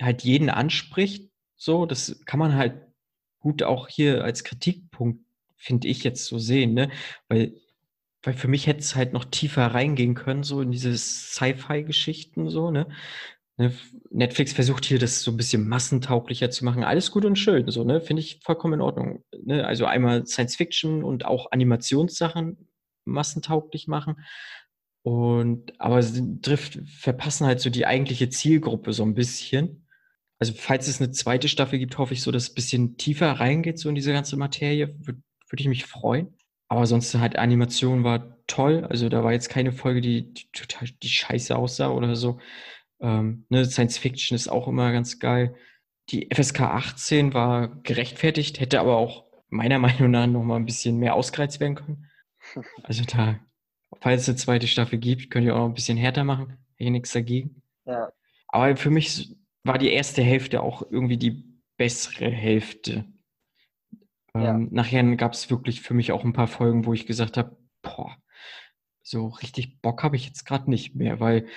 [0.02, 2.82] halt jeden anspricht, so, das kann man halt
[3.40, 5.24] gut auch hier als Kritikpunkt,
[5.58, 6.90] finde ich jetzt so sehen, ne,
[7.30, 7.54] weil,
[8.24, 12.72] weil für mich hätte es halt noch tiefer reingehen können, so in diese Sci-Fi-Geschichten, so,
[12.72, 12.88] ne,
[13.58, 13.72] Ne,
[14.10, 16.84] Netflix versucht hier das so ein bisschen massentauglicher zu machen.
[16.84, 18.02] Alles gut und schön, so, ne?
[18.02, 19.24] Finde ich vollkommen in Ordnung.
[19.44, 19.68] Ne?
[19.68, 22.68] Also einmal Science Fiction und auch Animationssachen
[23.06, 24.16] massentauglich machen.
[25.04, 29.88] Und aber sie trifft, verpassen halt so die eigentliche Zielgruppe so ein bisschen.
[30.40, 33.32] Also, falls es eine zweite Staffel gibt, hoffe ich so, dass es ein bisschen tiefer
[33.32, 34.96] reingeht, so in diese ganze Materie.
[35.00, 36.36] Würde würd ich mich freuen.
[36.68, 38.86] Aber sonst halt Animation war toll.
[38.90, 42.40] Also da war jetzt keine Folge, die, die total die scheiße aussah oder so.
[43.00, 45.56] Ähm, ne, Science Fiction ist auch immer ganz geil.
[46.10, 50.98] Die FSK 18 war gerechtfertigt, hätte aber auch meiner Meinung nach noch mal ein bisschen
[50.98, 52.10] mehr ausgereizt werden können.
[52.84, 53.40] Also da,
[54.04, 56.58] falls es eine zweite Staffel gibt, könnt ihr auch noch ein bisschen härter machen.
[56.76, 57.62] Hätte ich nichts dagegen.
[57.86, 58.12] Ja,
[58.50, 59.34] Aber für mich
[59.64, 61.46] war die erste Hälfte auch irgendwie die
[61.78, 63.06] bessere Hälfte.
[64.36, 64.56] Ja.
[64.56, 67.56] Ähm, nachher gab es wirklich für mich auch ein paar Folgen, wo ich gesagt habe,
[67.82, 68.18] boah,
[69.04, 71.48] so richtig Bock habe ich jetzt gerade nicht mehr, weil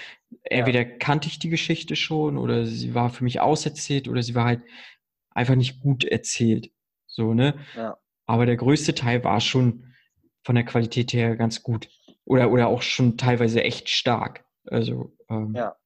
[0.44, 4.44] entweder kannte ich die Geschichte schon oder sie war für mich auserzählt oder sie war
[4.44, 4.62] halt
[5.30, 6.70] einfach nicht gut erzählt.
[7.06, 7.58] So, ne?
[7.74, 9.94] ja, Aber der größte Teil war schon
[10.44, 11.88] von der Qualität her ganz gut.
[12.26, 14.44] Oder, oder auch schon teilweise echt stark.
[14.66, 15.76] Also, ähm, Ja.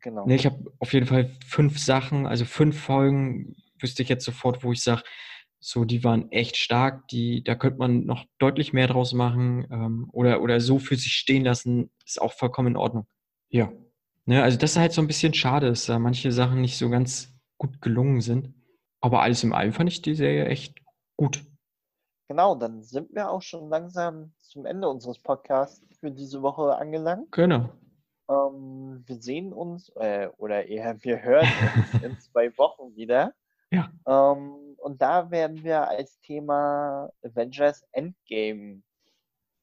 [0.00, 0.26] genau.
[0.26, 4.64] Ne, ich habe auf jeden Fall fünf Sachen, also fünf Folgen, wüsste ich jetzt sofort,
[4.64, 5.02] wo ich sage,
[5.60, 10.08] so, die waren echt stark, die, da könnte man noch deutlich mehr draus machen ähm,
[10.12, 13.06] oder, oder so für sich stehen lassen, ist auch vollkommen in Ordnung.
[13.48, 13.72] Ja.
[14.24, 16.90] Ne, also das ist halt so ein bisschen schade, dass da manche Sachen nicht so
[16.90, 18.54] ganz gut gelungen sind.
[19.00, 20.80] Aber alles in allem fand ich die Serie echt
[21.16, 21.44] gut.
[22.32, 27.30] Genau, dann sind wir auch schon langsam zum Ende unseres Podcasts für diese Woche angelangt.
[27.30, 27.68] Genau.
[28.26, 33.34] Ähm, wir sehen uns, äh, oder eher wir hören uns in zwei Wochen wieder.
[33.70, 33.92] Ja.
[34.06, 38.82] Ähm, und da werden wir als Thema Avengers Endgame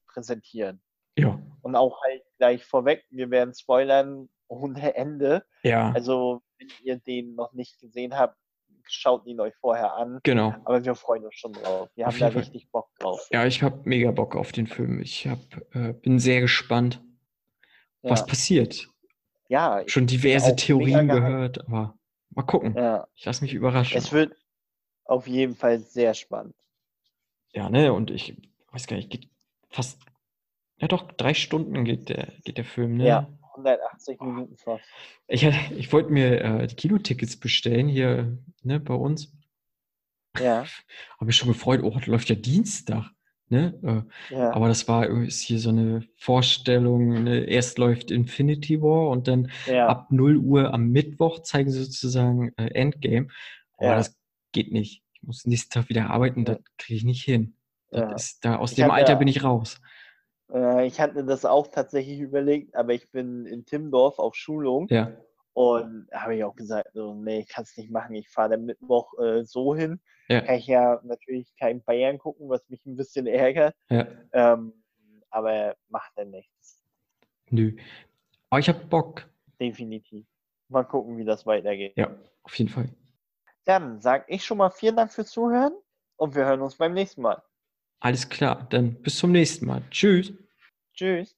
[0.06, 0.80] präsentieren.
[1.18, 1.42] Ja.
[1.64, 5.44] Und auch halt gleich vorweg, wir werden spoilern ohne Ende.
[5.64, 8.38] Ja, Also, wenn ihr den noch nicht gesehen habt,
[8.92, 10.20] schaut ihn euch vorher an.
[10.24, 10.54] genau.
[10.66, 11.90] Aber wir freuen uns schon drauf.
[11.96, 12.42] Wir Auf haben da Fall.
[12.42, 13.28] richtig Bock drauf.
[13.32, 15.02] Ja, ich habe mega Bock auf den Film.
[15.02, 15.40] Ich hab,
[15.76, 17.02] äh, bin sehr gespannt,
[18.02, 18.88] was Ja, passiert.
[19.48, 21.98] ja, ich Schon diverse Theorien gehört, aber
[22.32, 22.76] mal gucken.
[22.76, 23.08] ja.
[23.16, 23.98] Ich lasse mich überraschen.
[23.98, 24.36] Es wird
[25.06, 26.56] auf jeden Fall sehr spannend.
[27.54, 28.36] Ja, ne, und ich
[28.72, 29.28] weiß gar nicht, geht
[29.70, 30.00] fast,
[30.78, 33.08] ja doch, drei Stunden geht der, geht der Film, ne?
[33.08, 33.28] Ja.
[33.60, 34.84] 180 Minuten fast.
[35.28, 39.32] Ich, ich wollte mir äh, die Kinotickets bestellen hier, ne, bei uns.
[40.38, 40.64] Ja,
[41.18, 43.12] Habe mich schon gefreut, oh, das läuft ja Dienstag,
[43.50, 44.06] ne?
[44.30, 47.46] Äh, ja, aber das war irgendwie ist hier so eine Vorstellung, ne?
[47.46, 52.54] Erst läuft Infinity War und dann ja, ab 0 Uhr am Mittwoch zeigen sie sozusagen
[52.58, 53.28] äh, Endgame.
[53.78, 53.96] Aber Ja.
[53.96, 54.18] das
[54.52, 55.04] geht nicht.
[55.14, 57.56] Ich muss nächsten Tag wieder arbeiten, das kriege ich nicht hin.
[58.16, 59.82] Ist, da, aus Ich dem Alter bin ich raus.
[60.54, 65.12] Äh, ich hatte das auch tatsächlich überlegt, aber ich bin in Timmendorf auf Schulung Ja,
[65.54, 68.16] und habe ich auch gesagt, so, nee, kannst nicht machen.
[68.16, 70.00] Ich fahre dann Mittwoch äh, so hin.
[70.28, 73.76] ja, Kann ich ja natürlich kein Bayern gucken, was mich ein bisschen ärgert.
[73.90, 74.08] ja.
[74.34, 74.74] Ähm,
[75.32, 76.82] aber macht dann nichts.
[77.52, 77.76] Nö.
[78.50, 79.30] Aber ich habe Bock.
[79.60, 80.26] Definitiv.
[80.70, 81.94] Mal gucken, wie das weitergeht.
[81.96, 82.90] Ja, auf jeden Fall.
[83.66, 85.74] Dann sage ich schon mal vielen Dank fürs Zuhören
[86.16, 87.44] und wir hören uns beim nächsten Mal.
[88.02, 89.82] Alles klar, dann bis zum nächsten Mal.
[89.92, 90.34] Tschüss.
[90.94, 91.36] Tschüss.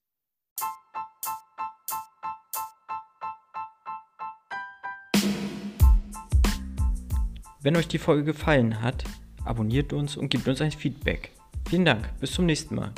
[7.60, 9.04] Wenn euch die Folge gefallen hat,
[9.44, 11.32] abonniert uns und gebt uns ein Feedback.
[11.68, 12.92] Vielen Dank, bis zum nächsten Mal.